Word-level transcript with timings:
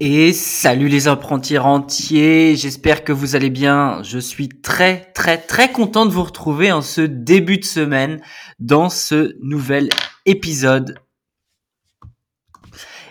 Et 0.00 0.32
salut 0.32 0.88
les 0.88 1.06
apprentis 1.06 1.58
rentiers, 1.58 2.56
j'espère 2.56 3.04
que 3.04 3.12
vous 3.12 3.36
allez 3.36 3.50
bien. 3.50 4.02
Je 4.02 4.18
suis 4.18 4.48
très 4.48 5.12
très 5.12 5.38
très 5.38 5.70
content 5.70 6.06
de 6.06 6.10
vous 6.10 6.24
retrouver 6.24 6.72
en 6.72 6.82
ce 6.82 7.02
début 7.02 7.58
de 7.58 7.64
semaine 7.64 8.20
dans 8.58 8.88
ce 8.88 9.36
nouvel 9.42 9.90
épisode. 10.26 10.98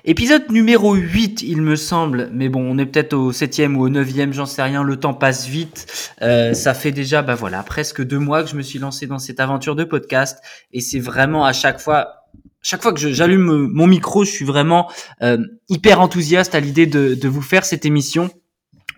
Épisode 0.04 0.50
numéro 0.50 0.96
8 0.96 1.44
il 1.44 1.62
me 1.62 1.76
semble, 1.76 2.30
mais 2.34 2.50
bon 2.50 2.64
on 2.64 2.78
est 2.80 2.88
peut-être 2.88 3.14
au 3.14 3.32
septième 3.32 3.78
ou 3.78 3.84
au 3.84 3.90
neuvième, 3.90 4.34
j'en 4.34 4.48
sais 4.48 4.64
rien, 4.64 4.84
le 4.84 5.00
temps 5.00 5.14
passe 5.14 5.48
vite. 5.48 6.12
Euh, 6.24 6.54
ça 6.54 6.74
fait 6.74 6.92
déjà 6.92 7.22
bah 7.22 7.36
voilà 7.36 7.62
presque 7.64 8.04
deux 8.04 8.20
mois 8.20 8.44
que 8.44 8.50
je 8.50 8.56
me 8.56 8.64
suis 8.64 8.80
lancé 8.80 9.06
dans 9.06 9.20
cette 9.20 9.40
aventure 9.40 9.76
de 9.76 9.84
podcast 9.84 10.40
et 10.74 10.82
c'est 10.82 11.00
vraiment 11.00 11.46
à 11.46 11.54
chaque 11.54 11.80
fois 11.80 12.21
chaque 12.62 12.82
fois 12.82 12.94
que 12.94 13.00
j'allume 13.00 13.68
mon 13.72 13.88
micro, 13.88 14.24
je 14.24 14.32
suis 14.32 14.46
vraiment 14.46 14.92
euh, 15.22 15.38
hyper 15.70 16.00
enthousiaste 16.00 16.56
à 16.56 16.60
l'idée 16.60 16.86
de, 16.86 17.16
de, 17.16 17.28
vous 17.28 17.42
faire 17.42 17.66
cette 17.66 17.86
émission. 17.86 18.30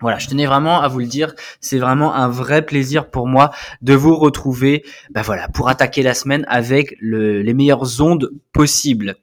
Voilà, 0.00 0.18
je 0.18 0.28
tenais 0.28 0.46
vraiment 0.46 0.82
à 0.82 0.88
vous 0.88 0.98
le 0.98 1.06
dire, 1.06 1.34
c'est 1.60 1.78
vraiment 1.78 2.14
un 2.14 2.28
vrai 2.28 2.66
plaisir 2.66 3.10
pour 3.10 3.26
moi 3.26 3.52
de 3.80 3.94
vous 3.94 4.16
retrouver, 4.16 4.84
bah 5.10 5.22
voilà, 5.22 5.48
pour 5.48 5.68
attaquer 5.68 6.02
la 6.02 6.14
semaine 6.14 6.44
avec 6.48 6.94
le, 7.00 7.40
les 7.40 7.54
meilleures 7.54 8.02
ondes 8.02 8.30
possibles. 8.52 9.16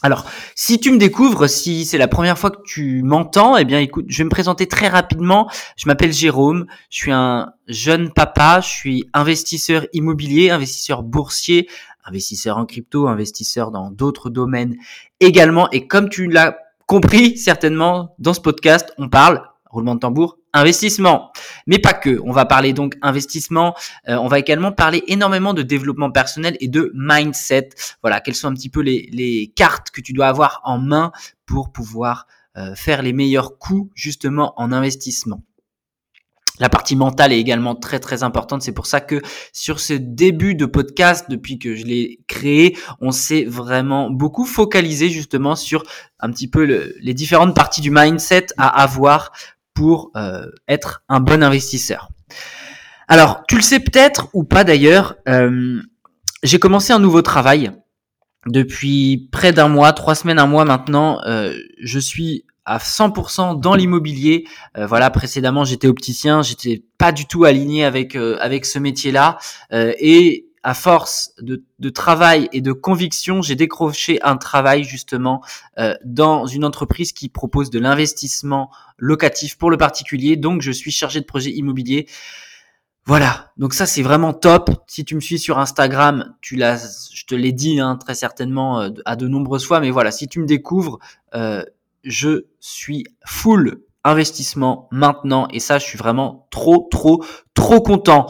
Alors, 0.00 0.26
si 0.54 0.78
tu 0.78 0.92
me 0.92 0.98
découvres, 0.98 1.48
si 1.48 1.84
c'est 1.84 1.98
la 1.98 2.06
première 2.06 2.38
fois 2.38 2.52
que 2.52 2.62
tu 2.64 3.02
m'entends, 3.02 3.56
eh 3.56 3.64
bien, 3.64 3.80
écoute, 3.80 4.04
je 4.08 4.18
vais 4.18 4.24
me 4.24 4.30
présenter 4.30 4.68
très 4.68 4.86
rapidement. 4.86 5.50
Je 5.76 5.88
m'appelle 5.88 6.12
Jérôme, 6.12 6.66
je 6.88 6.98
suis 6.98 7.10
un 7.10 7.52
jeune 7.66 8.12
papa, 8.12 8.60
je 8.62 8.68
suis 8.68 9.10
investisseur 9.12 9.86
immobilier, 9.92 10.50
investisseur 10.50 11.02
boursier, 11.02 11.68
investisseur 12.08 12.58
en 12.58 12.66
crypto, 12.66 13.06
investisseur 13.06 13.70
dans 13.70 13.90
d'autres 13.90 14.30
domaines 14.30 14.76
également. 15.20 15.70
Et 15.70 15.86
comme 15.86 16.08
tu 16.08 16.28
l'as 16.28 16.58
compris 16.86 17.36
certainement 17.36 18.14
dans 18.18 18.34
ce 18.34 18.40
podcast, 18.40 18.92
on 18.98 19.08
parle, 19.08 19.42
roulement 19.66 19.94
de 19.94 20.00
tambour, 20.00 20.38
investissement. 20.54 21.30
Mais 21.66 21.78
pas 21.78 21.92
que. 21.92 22.20
On 22.24 22.32
va 22.32 22.46
parler 22.46 22.72
donc 22.72 22.96
investissement. 23.02 23.74
Euh, 24.08 24.16
on 24.16 24.28
va 24.28 24.38
également 24.38 24.72
parler 24.72 25.04
énormément 25.06 25.54
de 25.54 25.62
développement 25.62 26.10
personnel 26.10 26.56
et 26.60 26.68
de 26.68 26.90
mindset. 26.94 27.70
Voilà, 28.02 28.20
quelles 28.20 28.34
sont 28.34 28.48
un 28.48 28.54
petit 28.54 28.70
peu 28.70 28.80
les, 28.80 29.08
les 29.12 29.52
cartes 29.54 29.90
que 29.90 30.00
tu 30.00 30.12
dois 30.12 30.28
avoir 30.28 30.60
en 30.64 30.78
main 30.78 31.12
pour 31.44 31.70
pouvoir 31.70 32.26
euh, 32.58 32.74
faire 32.74 33.02
les 33.02 33.12
meilleurs 33.12 33.58
coups 33.58 33.90
justement 33.94 34.52
en 34.56 34.72
investissement. 34.72 35.42
La 36.60 36.68
partie 36.68 36.96
mentale 36.96 37.32
est 37.32 37.38
également 37.38 37.74
très 37.74 38.00
très 38.00 38.22
importante. 38.22 38.62
C'est 38.62 38.72
pour 38.72 38.86
ça 38.86 39.00
que 39.00 39.20
sur 39.52 39.80
ce 39.80 39.92
début 39.94 40.54
de 40.54 40.66
podcast, 40.66 41.26
depuis 41.28 41.58
que 41.58 41.76
je 41.76 41.84
l'ai 41.84 42.20
créé, 42.26 42.76
on 43.00 43.10
s'est 43.10 43.44
vraiment 43.44 44.10
beaucoup 44.10 44.44
focalisé 44.44 45.08
justement 45.08 45.56
sur 45.56 45.84
un 46.20 46.30
petit 46.30 46.48
peu 46.48 46.64
les 47.00 47.14
différentes 47.14 47.54
parties 47.54 47.80
du 47.80 47.90
mindset 47.90 48.46
à 48.56 48.82
avoir 48.82 49.32
pour 49.74 50.10
euh, 50.16 50.46
être 50.66 51.04
un 51.08 51.20
bon 51.20 51.42
investisseur. 51.42 52.08
Alors, 53.06 53.44
tu 53.48 53.56
le 53.56 53.62
sais 53.62 53.80
peut-être 53.80 54.28
ou 54.34 54.44
pas 54.44 54.64
d'ailleurs, 54.64 55.16
euh, 55.28 55.80
j'ai 56.42 56.58
commencé 56.58 56.92
un 56.92 56.98
nouveau 56.98 57.22
travail 57.22 57.72
depuis 58.46 59.28
près 59.32 59.52
d'un 59.52 59.68
mois, 59.68 59.92
trois 59.92 60.14
semaines, 60.14 60.38
un 60.38 60.46
mois 60.46 60.64
maintenant. 60.64 61.20
Euh, 61.26 61.56
je 61.80 61.98
suis 61.98 62.44
à 62.68 62.78
100% 62.78 63.58
dans 63.58 63.74
l'immobilier. 63.74 64.46
Euh, 64.76 64.86
voilà, 64.86 65.10
précédemment 65.10 65.64
j'étais 65.64 65.88
opticien, 65.88 66.42
j'étais 66.42 66.84
pas 66.98 67.12
du 67.12 67.26
tout 67.26 67.44
aligné 67.44 67.84
avec 67.84 68.14
euh, 68.14 68.36
avec 68.40 68.66
ce 68.66 68.78
métier-là 68.78 69.38
euh, 69.72 69.92
et 69.98 70.44
à 70.62 70.74
force 70.74 71.30
de, 71.40 71.64
de, 71.78 71.88
travail 71.88 72.48
et 72.52 72.60
de 72.60 72.72
conviction, 72.72 73.40
j'ai 73.40 73.54
décroché 73.54 74.20
un 74.22 74.36
travail 74.36 74.82
justement 74.82 75.40
dans 76.04 76.46
une 76.46 76.64
entreprise 76.64 77.12
qui 77.12 77.28
propose 77.28 77.70
de 77.70 77.78
l'investissement 77.78 78.70
locatif 78.98 79.56
pour 79.56 79.70
le 79.70 79.76
particulier. 79.76 80.36
Donc 80.36 80.60
je 80.60 80.72
suis 80.72 80.90
chargé 80.90 81.20
de 81.20 81.24
projet 81.24 81.52
immobilier. 81.52 82.06
Voilà, 83.06 83.52
donc 83.56 83.72
ça 83.72 83.86
c'est 83.86 84.02
vraiment 84.02 84.34
top. 84.34 84.70
Si 84.88 85.04
tu 85.04 85.14
me 85.14 85.20
suis 85.20 85.38
sur 85.38 85.58
Instagram, 85.58 86.34
tu 86.42 86.56
l'as, 86.56 87.08
je 87.14 87.24
te 87.24 87.36
l'ai 87.36 87.52
dit 87.52 87.80
hein, 87.80 87.96
très 87.96 88.14
certainement 88.14 88.90
à 89.06 89.16
de 89.16 89.28
nombreuses 89.28 89.64
fois, 89.64 89.80
mais 89.80 89.90
voilà, 89.90 90.10
si 90.10 90.28
tu 90.28 90.40
me 90.40 90.46
découvres, 90.46 90.98
euh, 91.34 91.64
je 92.08 92.46
suis 92.58 93.04
full 93.24 93.82
investissement 94.04 94.88
maintenant 94.90 95.46
et 95.52 95.60
ça 95.60 95.78
je 95.78 95.84
suis 95.84 95.98
vraiment 95.98 96.48
trop 96.50 96.88
trop 96.90 97.24
trop 97.54 97.80
content. 97.80 98.26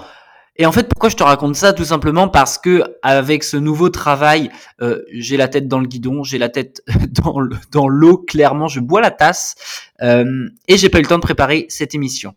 Et 0.61 0.67
en 0.67 0.73
fait, 0.73 0.89
pourquoi 0.89 1.09
je 1.09 1.15
te 1.15 1.23
raconte 1.23 1.55
ça? 1.55 1.73
Tout 1.73 1.85
simplement 1.85 2.29
parce 2.29 2.59
que 2.59 2.83
avec 3.03 3.45
ce 3.45 3.57
nouveau 3.57 3.91
travail, 3.91 4.51
euh, 4.83 5.03
j'ai 5.13 5.37
la 5.37 5.47
tête 5.47 5.69
dans 5.69 5.79
le 5.79 5.87
guidon, 5.87 6.25
j'ai 6.25 6.39
la 6.39 6.49
tête 6.49 6.83
dans 7.23 7.39
le, 7.39 7.57
dans 7.71 7.87
l'eau. 7.87 8.19
Clairement, 8.19 8.67
je 8.67 8.81
bois 8.81 9.01
la 9.01 9.13
tasse 9.13 9.55
euh, 10.03 10.49
et 10.67 10.77
j'ai 10.77 10.89
pas 10.89 10.99
eu 10.99 11.03
le 11.03 11.07
temps 11.07 11.19
de 11.19 11.23
préparer 11.23 11.67
cette 11.69 11.95
émission. 11.95 12.35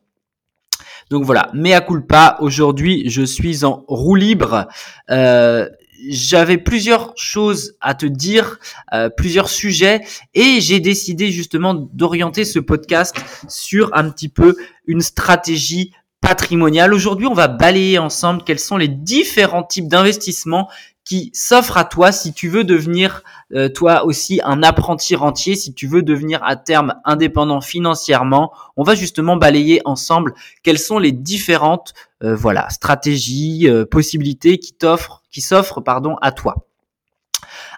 Donc 1.09 1.23
voilà, 1.23 1.49
mais 1.53 1.73
à 1.73 1.81
culpa. 1.81 2.37
Aujourd'hui, 2.41 3.09
je 3.09 3.23
suis 3.23 3.65
en 3.65 3.83
roue 3.87 4.15
libre. 4.15 4.67
Euh, 5.09 5.67
j'avais 6.09 6.57
plusieurs 6.57 7.13
choses 7.15 7.75
à 7.81 7.93
te 7.93 8.05
dire, 8.05 8.59
euh, 8.93 9.09
plusieurs 9.09 9.49
sujets, 9.49 10.01
et 10.33 10.61
j'ai 10.61 10.79
décidé 10.79 11.31
justement 11.31 11.73
d'orienter 11.73 12.45
ce 12.45 12.59
podcast 12.59 13.15
sur 13.47 13.89
un 13.93 14.09
petit 14.09 14.29
peu 14.29 14.55
une 14.87 15.01
stratégie 15.01 15.91
patrimoniale. 16.21 16.93
Aujourd'hui, 16.93 17.27
on 17.27 17.33
va 17.33 17.47
balayer 17.47 17.97
ensemble 17.97 18.43
quels 18.43 18.59
sont 18.59 18.77
les 18.77 18.87
différents 18.87 19.63
types 19.63 19.87
d'investissements 19.87 20.69
qui 21.03 21.31
s'offrent 21.33 21.77
à 21.77 21.83
toi 21.83 22.11
si 22.11 22.33
tu 22.33 22.47
veux 22.47 22.63
devenir 22.63 23.23
euh, 23.53 23.69
toi 23.69 24.05
aussi 24.05 24.39
un 24.43 24.63
apprenti 24.63 25.15
rentier, 25.15 25.55
si 25.55 25.73
tu 25.73 25.87
veux 25.87 26.03
devenir 26.03 26.43
à 26.43 26.55
terme 26.55 26.95
indépendant 27.05 27.61
financièrement. 27.61 28.51
On 28.77 28.83
va 28.83 28.95
justement 28.95 29.35
balayer 29.35 29.81
ensemble 29.85 30.33
quelles 30.63 30.79
sont 30.79 30.99
les 30.99 31.11
différentes 31.11 31.93
euh, 32.23 32.35
voilà 32.35 32.69
stratégies, 32.69 33.67
possibilités 33.89 34.57
qui 34.57 34.75
qui 35.31 35.41
s'offre 35.41 35.81
pardon 35.81 36.15
à 36.21 36.31
toi. 36.31 36.67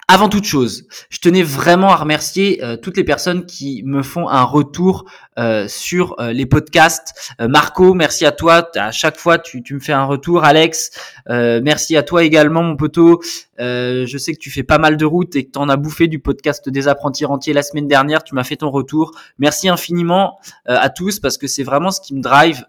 Avant 0.09 0.27
toute 0.27 0.43
chose, 0.43 0.85
je 1.09 1.19
tenais 1.19 1.43
vraiment 1.43 1.89
à 1.89 1.95
remercier 1.95 2.61
euh, 2.61 2.75
toutes 2.75 2.97
les 2.97 3.05
personnes 3.05 3.45
qui 3.45 3.83
me 3.85 4.03
font 4.03 4.27
un 4.27 4.43
retour 4.43 5.05
euh, 5.39 5.65
sur 5.69 6.19
euh, 6.19 6.33
les 6.33 6.45
podcasts. 6.45 7.33
Marco, 7.39 7.93
merci 7.93 8.25
à 8.25 8.33
toi. 8.33 8.69
À 8.75 8.91
chaque 8.91 9.17
fois, 9.17 9.39
tu, 9.39 9.63
tu 9.63 9.73
me 9.73 9.79
fais 9.79 9.93
un 9.93 10.03
retour. 10.03 10.43
Alex, 10.43 10.91
merci 11.27 11.95
à 11.95 12.03
toi 12.03 12.23
également, 12.23 12.63
mon 12.63 12.75
poteau. 12.75 13.21
je 13.57 14.17
sais 14.17 14.33
que 14.33 14.39
tu 14.39 14.51
fais 14.51 14.63
pas 14.63 14.77
mal 14.77 14.97
de 14.97 15.05
routes 15.05 15.35
et 15.35 15.45
que 15.45 15.51
tu 15.51 15.59
en 15.59 15.69
as 15.69 15.77
bouffé 15.77 16.07
du 16.07 16.19
podcast 16.19 16.67
des 16.69 16.87
apprentis 16.87 17.25
rentiers 17.25 17.53
la 17.53 17.63
semaine 17.63 17.87
dernière. 17.87 18.23
Tu 18.23 18.35
m'as 18.35 18.43
fait 18.43 18.57
ton 18.57 18.71
retour. 18.71 19.11
Merci 19.37 19.69
infiniment 19.69 20.39
à 20.65 20.89
tous 20.89 21.19
parce 21.19 21.37
que 21.37 21.47
c'est 21.47 21.63
vraiment 21.63 21.91
ce 21.91 22.01
qui 22.01 22.13
me 22.13 22.21
drive. 22.21 22.65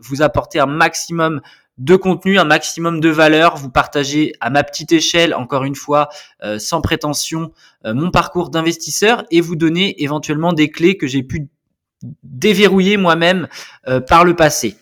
vous 0.00 0.22
apporter 0.22 0.58
un 0.58 0.66
maximum 0.66 1.40
de 1.80 1.96
contenu, 1.96 2.38
un 2.38 2.44
maximum 2.44 3.00
de 3.00 3.08
valeur, 3.08 3.56
vous 3.56 3.70
partagez 3.70 4.34
à 4.40 4.50
ma 4.50 4.62
petite 4.62 4.92
échelle, 4.92 5.34
encore 5.34 5.64
une 5.64 5.74
fois, 5.74 6.10
euh, 6.42 6.58
sans 6.58 6.82
prétention, 6.82 7.52
euh, 7.86 7.94
mon 7.94 8.10
parcours 8.10 8.50
d'investisseur 8.50 9.24
et 9.30 9.40
vous 9.40 9.56
donnez 9.56 10.02
éventuellement 10.02 10.52
des 10.52 10.70
clés 10.70 10.98
que 10.98 11.06
j'ai 11.06 11.22
pu 11.22 11.48
déverrouiller 12.22 12.98
moi-même 12.98 13.48
euh, 13.88 14.00
par 14.00 14.24
le 14.24 14.36
passé. 14.36 14.76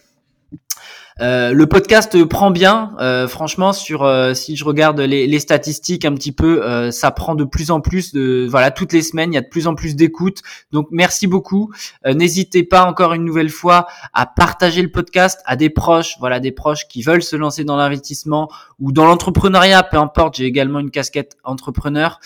Euh, 1.21 1.53
le 1.53 1.67
podcast 1.67 2.25
prend 2.25 2.51
bien, 2.51 2.95
euh, 3.01 3.27
franchement. 3.27 3.73
Sur 3.73 4.05
euh, 4.05 4.34
si 4.34 4.56
je 4.56 4.65
regarde 4.65 5.01
les, 5.01 5.27
les, 5.27 5.39
statistiques 5.41 6.05
un 6.05 6.15
petit 6.15 6.33
peu, 6.33 6.91
ça 6.91 7.11
prend 7.11 7.34
de 7.34 7.45
plus 7.45 7.71
en 7.71 7.81
plus 7.81 8.12
de 8.12 8.47
voilà 8.49 8.71
toutes 8.71 8.93
les 8.93 9.03
semaines, 9.03 9.33
il 9.33 9.34
y 9.34 9.39
a 9.39 9.43
de 9.43 9.49
plus 9.49 9.67
en 9.67 9.75
plus 9.75 9.97
d'écoutes. 9.97 10.43
Donc 10.73 10.89
merci 10.91 11.27
beaucoup. 11.27 11.73
N'hésitez 12.06 12.62
pas 12.62 12.84
encore 12.84 13.15
une 13.15 13.25
nouvelle 13.25 13.51
fois 13.51 13.87
à 14.12 14.27
partager 14.27 14.83
le 14.83 14.91
podcast 14.91 15.41
à 15.47 15.56
des 15.56 15.71
proches, 15.71 16.17
voilà 16.21 16.41
des 16.41 16.53
proches 16.53 16.87
qui 16.89 17.03
veulent 17.03 17.23
se 17.23 17.37
lancer 17.37 17.65
dans 17.65 17.77
l'investissement 17.77 18.50
ou 18.79 18.93
dans 18.93 19.06
l'entrepreneuriat, 19.06 19.83
peu 19.83 19.99
importe. 19.99 20.37
J'ai 20.37 20.45
également 20.45 20.81
une 20.81 20.91
casquette 20.91 21.37
entrepreneur 21.45 22.21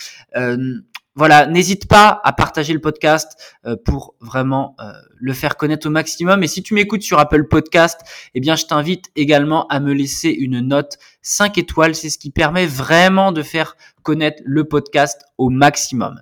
voilà, 1.15 1.45
n'hésite 1.45 1.87
pas 1.87 2.19
à 2.23 2.33
partager 2.33 2.73
le 2.73 2.79
podcast 2.79 3.37
euh, 3.65 3.75
pour 3.75 4.15
vraiment 4.19 4.75
euh, 4.79 4.91
le 5.15 5.33
faire 5.33 5.57
connaître 5.57 5.87
au 5.87 5.91
maximum. 5.91 6.41
Et 6.41 6.47
si 6.47 6.63
tu 6.63 6.73
m'écoutes 6.73 7.03
sur 7.03 7.19
Apple 7.19 7.47
Podcast, 7.47 7.99
eh 8.33 8.39
bien, 8.39 8.55
je 8.55 8.65
t'invite 8.65 9.11
également 9.15 9.67
à 9.67 9.79
me 9.79 9.93
laisser 9.93 10.29
une 10.29 10.59
note 10.59 10.97
5 11.21 11.59
étoiles. 11.59 11.93
C'est 11.93 12.09
ce 12.09 12.17
qui 12.17 12.31
permet 12.31 12.65
vraiment 12.65 13.31
de 13.31 13.43
faire 13.43 13.77
connaître 14.01 14.41
le 14.43 14.63
podcast 14.63 15.21
au 15.37 15.49
maximum. 15.49 16.19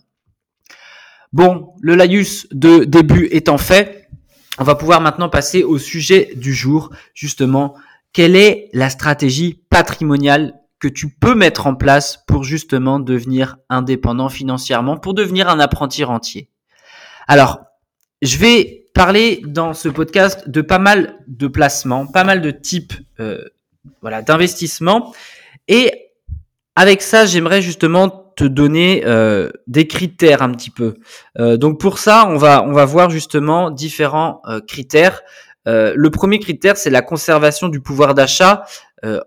Bon, 1.31 1.73
le 1.79 1.95
laïus 1.95 2.47
de 2.51 2.83
début 2.83 3.29
étant 3.31 3.57
fait, 3.57 4.09
on 4.57 4.65
va 4.65 4.75
pouvoir 4.75 4.99
maintenant 4.99 5.29
passer 5.29 5.63
au 5.63 5.77
sujet 5.77 6.33
du 6.35 6.53
jour. 6.53 6.91
Justement, 7.13 7.75
quelle 8.11 8.35
est 8.35 8.69
la 8.73 8.89
stratégie 8.89 9.63
patrimoniale 9.69 10.60
que 10.81 10.87
tu 10.87 11.09
peux 11.09 11.35
mettre 11.35 11.67
en 11.67 11.75
place 11.75 12.17
pour 12.27 12.43
justement 12.43 12.99
devenir 12.99 13.57
indépendant 13.69 14.29
financièrement, 14.29 14.97
pour 14.97 15.13
devenir 15.13 15.47
un 15.47 15.59
apprenti 15.59 16.03
rentier. 16.03 16.49
Alors, 17.27 17.61
je 18.23 18.37
vais 18.37 18.87
parler 18.93 19.41
dans 19.45 19.73
ce 19.73 19.87
podcast 19.87 20.49
de 20.49 20.61
pas 20.61 20.79
mal 20.79 21.19
de 21.27 21.47
placements, 21.47 22.07
pas 22.07 22.23
mal 22.23 22.41
de 22.41 22.49
types 22.49 22.93
euh, 23.19 23.43
voilà, 24.01 24.23
d'investissements. 24.23 25.13
Et 25.67 26.09
avec 26.75 27.03
ça, 27.03 27.27
j'aimerais 27.27 27.61
justement 27.61 28.09
te 28.35 28.43
donner 28.43 29.03
euh, 29.05 29.51
des 29.67 29.85
critères 29.85 30.41
un 30.41 30.51
petit 30.51 30.71
peu. 30.71 30.95
Euh, 31.39 31.57
donc 31.57 31.79
pour 31.79 31.99
ça, 31.99 32.27
on 32.27 32.37
va 32.37 32.63
on 32.63 32.71
va 32.71 32.85
voir 32.85 33.11
justement 33.11 33.69
différents 33.69 34.41
critères. 34.67 35.21
le 35.67 36.09
premier 36.09 36.39
critère, 36.39 36.75
c'est 36.75 36.89
la 36.89 37.03
conservation 37.03 37.69
du 37.69 37.81
pouvoir 37.81 38.15
d'achat. 38.15 38.65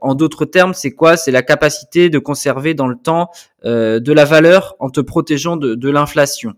En 0.01 0.15
d'autres 0.15 0.45
termes, 0.45 0.75
c'est 0.75 0.93
quoi? 0.93 1.17
C'est 1.17 1.33
la 1.33 1.43
capacité 1.43 2.11
de 2.11 2.19
conserver 2.19 2.75
dans 2.75 2.87
le 2.87 2.97
temps 2.97 3.31
de 3.65 4.13
la 4.13 4.25
valeur 4.25 4.77
en 4.79 4.91
te 4.91 5.01
protégeant 5.01 5.57
de, 5.57 5.75
de 5.75 5.91
l'inflation. 5.91 6.55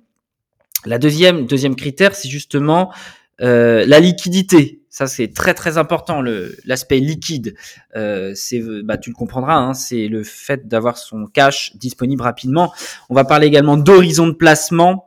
La 0.84 0.98
deuxième 0.98 1.46
deuxième 1.46 1.76
critère, 1.76 2.14
c'est 2.14 2.28
justement 2.28 2.92
la 3.38 4.00
liquidité. 4.00 4.80
Ça, 4.96 5.06
c'est 5.06 5.28
très 5.28 5.52
très 5.52 5.76
important. 5.76 6.22
L'aspect 6.64 7.00
liquide, 7.00 7.54
euh, 7.96 8.34
bah, 8.82 8.96
tu 8.96 9.10
le 9.10 9.14
comprendras, 9.14 9.56
hein, 9.56 9.74
c'est 9.74 10.08
le 10.08 10.24
fait 10.24 10.68
d'avoir 10.68 10.96
son 10.96 11.26
cash 11.26 11.76
disponible 11.76 12.22
rapidement. 12.22 12.72
On 13.10 13.14
va 13.14 13.24
parler 13.24 13.46
également 13.46 13.76
d'horizon 13.76 14.26
de 14.26 14.32
placement 14.32 15.06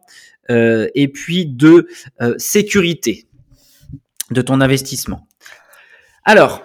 euh, 0.52 0.88
et 0.94 1.08
puis 1.08 1.48
de 1.48 1.88
euh, 2.22 2.36
sécurité 2.38 3.26
de 4.30 4.44
ton 4.44 4.62
investissement. 4.62 5.28
Alors, 6.24 6.62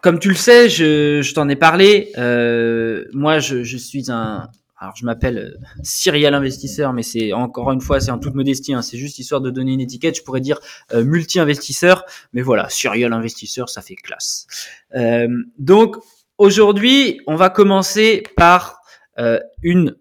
comme 0.00 0.18
tu 0.18 0.28
le 0.28 0.34
sais, 0.34 0.68
je, 0.68 1.22
je 1.22 1.34
t'en 1.34 1.48
ai 1.48 1.56
parlé. 1.56 2.12
Euh, 2.18 3.04
moi, 3.12 3.38
je, 3.38 3.62
je 3.62 3.76
suis 3.76 4.10
un, 4.10 4.48
alors 4.78 4.94
je 4.96 5.04
m'appelle 5.04 5.38
euh, 5.38 5.66
serial 5.82 6.34
investisseur, 6.34 6.92
mais 6.92 7.02
c'est 7.02 7.32
encore 7.32 7.72
une 7.72 7.80
fois, 7.80 8.00
c'est 8.00 8.10
en 8.10 8.18
toute 8.18 8.34
modestie, 8.34 8.74
hein, 8.74 8.82
c'est 8.82 8.98
juste 8.98 9.18
histoire 9.18 9.40
de 9.40 9.50
donner 9.50 9.72
une 9.72 9.80
étiquette. 9.80 10.16
Je 10.16 10.22
pourrais 10.22 10.40
dire 10.40 10.60
euh, 10.92 11.04
multi-investisseur, 11.04 12.04
mais 12.32 12.42
voilà, 12.42 12.68
serial 12.68 13.12
investisseur, 13.12 13.68
ça 13.68 13.82
fait 13.82 13.96
classe. 13.96 14.46
Euh, 14.94 15.28
donc 15.58 15.96
aujourd'hui, 16.38 17.20
on 17.26 17.36
va 17.36 17.50
commencer 17.50 18.22
par 18.36 18.80
euh, 19.18 19.40
une, 19.62 19.96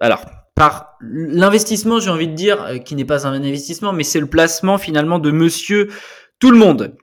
alors 0.00 0.24
par 0.54 0.96
l'investissement, 1.00 2.00
j'ai 2.00 2.10
envie 2.10 2.26
de 2.26 2.34
dire, 2.34 2.62
euh, 2.62 2.78
qui 2.78 2.96
n'est 2.96 3.04
pas 3.04 3.26
un 3.28 3.32
investissement, 3.32 3.92
mais 3.92 4.02
c'est 4.02 4.20
le 4.20 4.26
placement 4.26 4.78
finalement 4.78 5.18
de 5.18 5.30
Monsieur 5.30 5.88
Tout 6.40 6.50
le 6.50 6.58
Monde. 6.58 6.96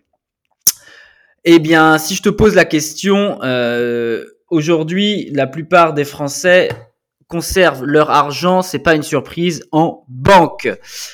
Eh 1.47 1.59
bien, 1.59 1.99
si 1.99 2.15
je 2.15 2.23
te 2.23 2.29
pose 2.29 2.55
la 2.55 2.65
question. 2.65 3.37
Euh, 3.43 4.25
aujourd'hui, 4.49 5.29
la 5.31 5.45
plupart 5.45 5.93
des 5.93 6.03
Français 6.03 6.69
conservent 7.27 7.85
leur 7.85 8.09
argent, 8.09 8.63
c'est 8.63 8.79
pas 8.79 8.95
une 8.95 9.03
surprise, 9.03 9.63
en 9.71 10.05
banque, 10.07 10.67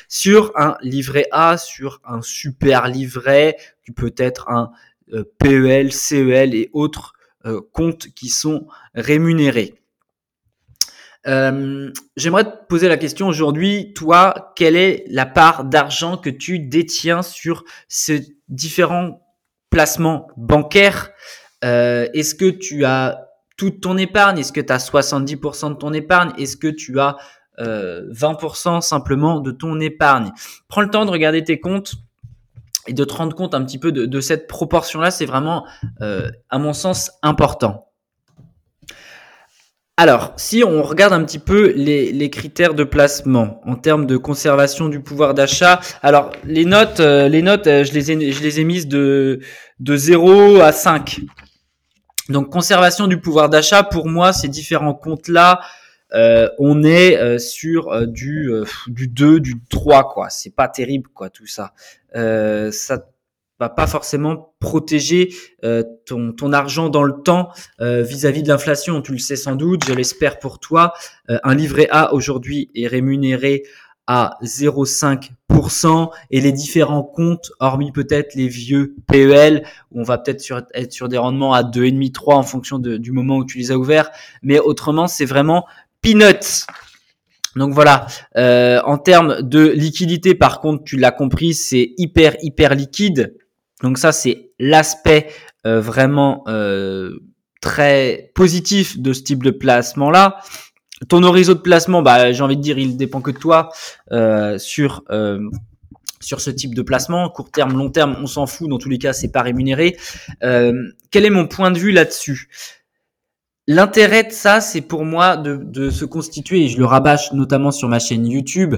sur 0.08 0.54
un 0.56 0.78
livret 0.82 1.28
A, 1.32 1.58
sur 1.58 2.00
un 2.06 2.22
super 2.22 2.88
livret, 2.88 3.58
qui 3.84 3.92
peut 3.92 4.14
être 4.16 4.48
un 4.48 4.72
euh, 5.12 5.26
PEL, 5.38 5.92
CEL 5.92 6.56
et 6.56 6.70
autres 6.72 7.12
euh, 7.46 7.60
comptes 7.74 8.08
qui 8.16 8.30
sont 8.30 8.68
rémunérés. 8.96 9.76
J'aimerais 11.26 12.46
te 12.46 12.66
poser 12.70 12.88
la 12.88 12.98
question 12.98 13.28
aujourd'hui, 13.28 13.94
toi, 13.94 14.54
quelle 14.56 14.78
est 14.78 15.04
la 15.08 15.26
part 15.26 15.66
d'argent 15.66 16.16
que 16.18 16.32
tu 16.32 16.58
détiens 16.58 17.22
sur 17.22 17.64
ces 17.90 18.38
différents 18.48 19.21
placements 19.72 20.28
bancaires 20.38 21.10
euh, 21.64 22.08
Est-ce 22.14 22.36
que 22.36 22.52
tu 22.52 22.86
as 22.86 23.28
toute 23.58 23.82
ton 23.82 23.98
épargne? 23.98 24.38
Est-ce 24.38 24.54
que 24.54 24.62
tu 24.62 24.72
as 24.72 24.78
70% 24.78 25.70
de 25.70 25.74
ton 25.76 25.94
épargne? 25.94 26.32
Est-ce 26.38 26.58
que 26.58 26.68
tu 26.68 27.00
as 27.00 27.18
euh, 27.60 28.08
20% 28.14 28.82
simplement 28.82 29.40
de 29.40 29.50
ton 29.50 29.80
épargne? 29.80 30.32
Prends 30.68 30.82
le 30.82 30.90
temps 30.90 31.06
de 31.06 31.12
regarder 31.12 31.44
tes 31.44 31.60
comptes 31.60 31.96
et 32.88 32.94
de 32.94 33.04
te 33.04 33.14
rendre 33.14 33.36
compte 33.36 33.56
un 33.56 33.64
petit 33.64 33.80
peu 33.80 33.92
de, 33.92 34.22
cette 34.22 34.48
proportion-là. 34.48 35.10
C'est 35.10 35.26
vraiment, 35.26 35.66
euh, 36.02 36.30
à 36.50 36.60
mon 36.60 36.74
sens, 36.74 37.12
important. 37.22 37.91
Alors, 39.98 40.34
si 40.38 40.64
on 40.64 40.82
regarde 40.82 41.14
un 41.14 41.24
petit 41.24 41.38
peu 41.38 41.74
les, 41.76 42.30
critères 42.30 42.74
de 42.74 42.84
placement 42.84 43.62
en 43.66 43.76
termes 43.76 44.08
de 44.08 44.18
conservation 44.18 44.90
du 44.90 45.02
pouvoir 45.02 45.34
d'achat, 45.34 45.80
alors 46.02 46.32
les 46.44 46.66
notes, 46.66 47.02
euh, 47.02 47.28
les 47.28 47.42
notes, 47.42 47.68
euh, 47.68 47.84
je 47.84 47.94
les 47.94 48.12
ai, 48.12 48.32
je 48.32 48.42
les 48.42 48.60
ai 48.60 48.64
mises 48.64 48.88
de, 48.88 49.42
de 49.80 49.96
0 49.96 50.62
à 50.62 50.72
5. 50.72 51.22
Donc 52.30 52.50
conservation 52.50 53.08
du 53.08 53.20
pouvoir 53.20 53.50
d'achat, 53.50 53.84
pour 53.84 54.08
moi, 54.08 54.34
ces 54.34 54.48
différents 54.48 54.94
comptes-là, 54.94 55.60
euh, 56.14 56.50
on 56.58 56.84
est 56.84 57.38
sur 57.40 58.08
du 58.08 58.50
du 58.88 59.08
2, 59.08 59.40
du 59.40 59.56
3 59.70 60.10
quoi. 60.10 60.30
C'est 60.30 60.56
pas 60.56 60.68
terrible 60.68 61.10
quoi 61.14 61.30
tout 61.30 61.48
ça. 61.48 61.74
ça 62.14 63.06
va 63.62 63.70
pas 63.70 63.88
forcément 63.88 64.54
protéger 64.60 65.34
ton 66.06 66.34
ton 66.34 66.54
argent 66.54 66.90
dans 66.90 67.04
le 67.04 67.22
temps 67.24 67.50
vis-à-vis 67.80 68.42
-vis 68.42 68.44
de 68.44 68.48
l'inflation. 68.50 69.02
Tu 69.02 69.14
le 69.14 69.20
sais 69.20 69.36
sans 69.36 69.56
doute, 69.56 69.86
je 69.88 69.94
l'espère 69.94 70.40
pour 70.40 70.60
toi. 70.60 70.94
un 71.28 71.56
livret 71.56 71.88
A 71.92 72.14
aujourd'hui 72.14 72.70
est 72.76 72.88
rémunéré 72.88 73.64
à 74.08 74.38
0,5% 74.44 76.10
et 76.32 76.42
les 76.42 76.52
différents 76.52 77.04
comptes, 77.04 77.52
hormis 77.60 77.92
peut-être 77.92 78.36
les 78.36 78.48
vieux 78.48 78.96
PEL, 79.08 79.64
où 79.92 80.02
on 80.02 80.04
va 80.04 80.18
peut-être 80.18 80.66
être 80.74 80.92
sur 80.92 81.08
des 81.08 81.18
rendements 81.18 81.54
à 81.54 81.64
2,5, 81.64 82.12
3 82.12 82.36
en 82.36 82.44
fonction 82.44 82.80
du 82.80 83.12
moment 83.12 83.38
où 83.38 83.46
tu 83.46 83.58
les 83.58 83.72
as 83.72 83.78
ouverts, 83.78 84.12
mais 84.42 84.60
autrement 84.60 85.08
c'est 85.08 85.26
vraiment 85.26 85.66
peanuts. 86.02 86.66
Donc 87.56 87.74
voilà, 87.74 88.08
euh, 88.38 88.82
en 88.86 88.98
termes 88.98 89.42
de 89.42 89.68
liquidité, 89.68 90.36
par 90.36 90.62
contre, 90.62 90.84
tu 90.84 90.98
l'as 90.98 91.12
compris, 91.12 91.54
c'est 91.54 91.94
hyper 91.98 92.36
hyper 92.42 92.76
liquide. 92.76 93.36
Donc 93.84 93.98
ça, 93.98 94.12
c'est 94.12 94.52
l'aspect 94.60 95.28
euh, 95.66 95.80
vraiment 95.80 96.44
euh, 96.48 97.20
très 97.62 98.32
positif 98.36 99.00
de 99.00 99.14
ce 99.14 99.22
type 99.22 99.44
de 99.44 99.52
placement 99.52 100.10
là. 100.10 100.40
Ton 101.10 101.24
horizon 101.24 101.54
de 101.54 101.60
placement, 101.60 102.02
bah, 102.04 102.32
j'ai 102.32 102.44
envie 102.44 102.58
de 102.58 102.62
dire, 102.62 102.78
il 102.78 102.96
dépend 102.96 103.22
que 103.22 103.32
de 103.32 103.38
toi 103.38 103.70
euh, 104.12 104.58
sur 104.60 105.04
sur 106.20 106.40
ce 106.40 106.52
type 106.52 106.76
de 106.76 106.84
placement. 106.84 107.30
Court 107.30 107.50
terme, 107.50 107.76
long 107.76 107.90
terme, 107.90 108.16
on 108.22 108.28
s'en 108.28 108.46
fout. 108.46 108.70
Dans 108.70 108.78
tous 108.78 108.90
les 108.90 109.00
cas, 109.00 109.12
c'est 109.12 109.32
pas 109.32 109.42
rémunéré. 109.42 109.98
Quel 110.42 111.26
est 111.26 111.32
mon 111.32 111.48
point 111.48 111.72
de 111.72 111.80
vue 111.80 111.92
là-dessus? 111.92 112.50
L'intérêt 113.68 114.24
de 114.24 114.32
ça, 114.32 114.62
c'est 114.62 114.82
pour 114.82 115.06
moi 115.06 115.38
de, 115.38 115.56
de, 115.56 115.90
se 115.90 116.06
constituer, 116.06 116.66
et 116.66 116.68
je 116.68 116.78
le 116.78 116.86
rabâche 116.86 117.32
notamment 117.34 117.72
sur 117.72 117.88
ma 117.88 117.98
chaîne 117.98 118.28
YouTube. 118.28 118.76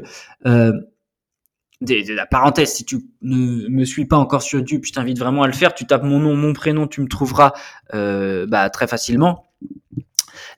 La 2.15 2.25
parenthèse, 2.25 2.73
si 2.73 2.85
tu 2.85 3.05
ne 3.21 3.67
me 3.67 3.83
suis 3.83 4.05
pas 4.05 4.17
encore 4.17 4.41
sur 4.41 4.59
YouTube, 4.59 4.83
je 4.85 4.93
t'invite 4.93 5.19
vraiment 5.19 5.43
à 5.43 5.47
le 5.47 5.53
faire. 5.53 5.73
Tu 5.73 5.85
tapes 5.85 6.03
mon 6.03 6.19
nom, 6.19 6.35
mon 6.35 6.53
prénom, 6.53 6.87
tu 6.87 7.01
me 7.01 7.07
trouveras 7.07 7.53
euh, 7.93 8.45
bah, 8.45 8.69
très 8.69 8.87
facilement. 8.87 9.45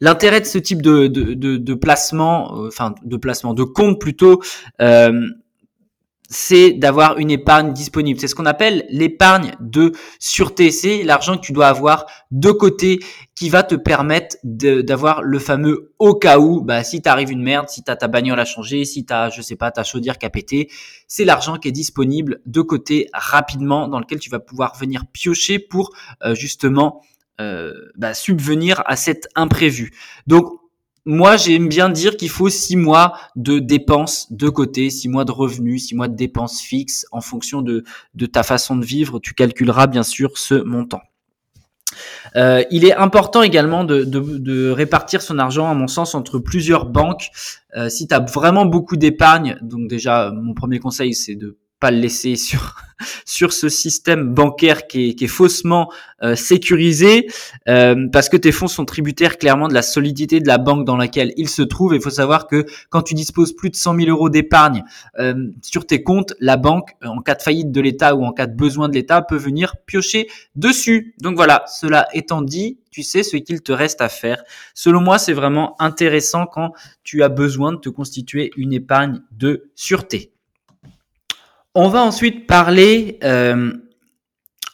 L'intérêt 0.01 0.41
de 0.41 0.45
ce 0.45 0.57
type 0.57 0.81
de, 0.81 1.07
de, 1.07 1.33
de, 1.33 1.57
de 1.57 1.73
placement, 1.73 2.59
euh, 2.59 2.67
enfin 2.67 2.95
de 3.03 3.17
placement, 3.17 3.53
de 3.53 3.63
compte 3.63 3.99
plutôt, 3.99 4.41
euh, 4.81 5.27
c'est 6.29 6.73
d'avoir 6.73 7.17
une 7.17 7.31
épargne 7.31 7.71
disponible. 7.73 8.19
C'est 8.19 8.27
ce 8.27 8.35
qu'on 8.35 8.45
appelle 8.45 8.85
l'épargne 8.89 9.53
de 9.59 9.91
sûreté. 10.19 10.71
C'est 10.71 11.03
l'argent 11.03 11.37
que 11.37 11.41
tu 11.41 11.53
dois 11.53 11.67
avoir 11.67 12.05
de 12.31 12.51
côté 12.51 12.99
qui 13.35 13.49
va 13.49 13.63
te 13.63 13.75
permettre 13.75 14.37
d'avoir 14.43 15.21
le 15.21 15.39
fameux 15.39 15.93
au 15.99 16.15
cas 16.15 16.39
où, 16.39 16.61
bah, 16.61 16.83
si 16.85 17.01
t'arrive 17.01 17.31
une 17.31 17.43
merde, 17.43 17.67
si 17.67 17.83
t'as 17.83 17.97
ta 17.97 18.07
bagnole 18.07 18.39
à 18.39 18.45
changer, 18.45 18.85
si 18.85 19.05
t'as, 19.05 19.29
je 19.29 19.41
sais 19.41 19.57
pas, 19.57 19.71
ta 19.71 19.83
chaudière 19.83 20.17
qui 20.17 20.25
a 20.25 20.29
pété, 20.29 20.71
c'est 21.07 21.25
l'argent 21.25 21.57
qui 21.57 21.67
est 21.67 21.73
disponible 21.73 22.39
de 22.45 22.61
côté 22.61 23.09
rapidement 23.13 23.89
dans 23.89 23.99
lequel 23.99 24.19
tu 24.19 24.29
vas 24.29 24.39
pouvoir 24.39 24.77
venir 24.79 25.05
piocher 25.11 25.59
pour 25.59 25.91
euh, 26.23 26.33
justement 26.33 27.01
euh, 27.41 27.73
bah, 27.97 28.13
subvenir 28.13 28.81
à 28.85 28.95
cet 28.95 29.27
imprévu. 29.35 29.91
Donc 30.27 30.47
moi, 31.03 31.35
j'aime 31.35 31.67
bien 31.67 31.89
dire 31.89 32.15
qu'il 32.15 32.29
faut 32.29 32.49
six 32.49 32.77
mois 32.77 33.19
de 33.35 33.59
dépenses 33.59 34.31
de 34.31 34.47
côté, 34.47 34.89
six 34.89 35.09
mois 35.09 35.25
de 35.25 35.31
revenus, 35.31 35.87
six 35.87 35.95
mois 35.95 36.07
de 36.07 36.15
dépenses 36.15 36.61
fixes 36.61 37.05
en 37.11 37.19
fonction 37.19 37.61
de, 37.61 37.83
de 38.15 38.25
ta 38.25 38.43
façon 38.43 38.77
de 38.77 38.85
vivre. 38.85 39.19
Tu 39.19 39.33
calculeras 39.33 39.87
bien 39.87 40.03
sûr 40.03 40.37
ce 40.37 40.55
montant. 40.55 41.01
Euh, 42.35 42.63
il 42.71 42.85
est 42.85 42.95
important 42.95 43.41
également 43.41 43.83
de, 43.83 44.71
répartir 44.71 45.21
son 45.21 45.39
argent, 45.39 45.69
à 45.69 45.73
mon 45.73 45.87
sens, 45.87 46.15
entre 46.15 46.39
plusieurs 46.39 46.85
banques. 46.85 47.29
Euh, 47.75 47.89
si 47.89 48.07
tu 48.07 48.15
vraiment 48.33 48.65
beaucoup 48.65 48.97
d'épargne, 48.97 49.57
donc 49.61 49.87
déjà, 49.87 50.31
mon 50.31 50.53
premier 50.53 50.79
conseil, 50.79 51.13
c'est 51.13 51.35
de 51.35 51.57
pas 51.79 51.91
le 51.91 51.97
laisser 51.97 52.35
sur 52.35 52.75
sur 53.25 53.53
ce 53.53 53.69
système 53.69 54.33
bancaire 54.33 54.87
qui 54.87 55.09
est, 55.09 55.15
qui 55.15 55.25
est 55.25 55.29
faussement 55.29 55.91
euh, 56.23 56.35
sécurisé 56.35 57.27
euh, 57.67 58.07
parce 58.11 58.29
que 58.29 58.37
tes 58.37 58.51
fonds 58.51 58.67
sont 58.67 58.85
tributaires 58.85 59.37
clairement 59.37 59.67
de 59.67 59.73
la 59.73 59.81
solidité 59.81 60.39
de 60.39 60.47
la 60.47 60.57
banque 60.57 60.85
dans 60.85 60.97
laquelle 60.97 61.33
ils 61.37 61.49
se 61.49 61.61
trouvent. 61.61 61.93
Il 61.93 62.01
faut 62.01 62.09
savoir 62.09 62.47
que 62.47 62.65
quand 62.89 63.01
tu 63.01 63.13
disposes 63.13 63.53
plus 63.53 63.69
de 63.69 63.75
100 63.75 63.97
000 63.97 64.09
euros 64.09 64.29
d'épargne 64.29 64.83
euh, 65.19 65.33
sur 65.61 65.85
tes 65.85 66.03
comptes, 66.03 66.33
la 66.39 66.57
banque, 66.57 66.91
en 67.03 67.21
cas 67.21 67.35
de 67.35 67.41
faillite 67.41 67.71
de 67.71 67.81
l'État 67.81 68.15
ou 68.15 68.23
en 68.23 68.31
cas 68.31 68.47
de 68.47 68.55
besoin 68.55 68.87
de 68.87 68.93
l'État, 68.93 69.21
peut 69.21 69.37
venir 69.37 69.75
piocher 69.85 70.27
dessus. 70.55 71.15
Donc 71.21 71.35
voilà, 71.35 71.65
cela 71.67 72.07
étant 72.13 72.41
dit, 72.41 72.79
tu 72.91 73.03
sais 73.03 73.23
ce 73.23 73.35
qu'il 73.37 73.61
te 73.61 73.73
reste 73.73 74.01
à 74.01 74.09
faire. 74.09 74.43
Selon 74.73 75.01
moi, 75.01 75.17
c'est 75.17 75.33
vraiment 75.33 75.75
intéressant 75.79 76.45
quand 76.45 76.71
tu 77.03 77.23
as 77.23 77.29
besoin 77.29 77.73
de 77.73 77.77
te 77.77 77.89
constituer 77.89 78.51
une 78.55 78.71
épargne 78.71 79.21
de 79.31 79.69
sûreté. 79.75 80.31
On 81.77 81.89
va 81.89 82.01
ensuite 82.01 82.47
parler 82.47 83.19
euh, 83.25 83.73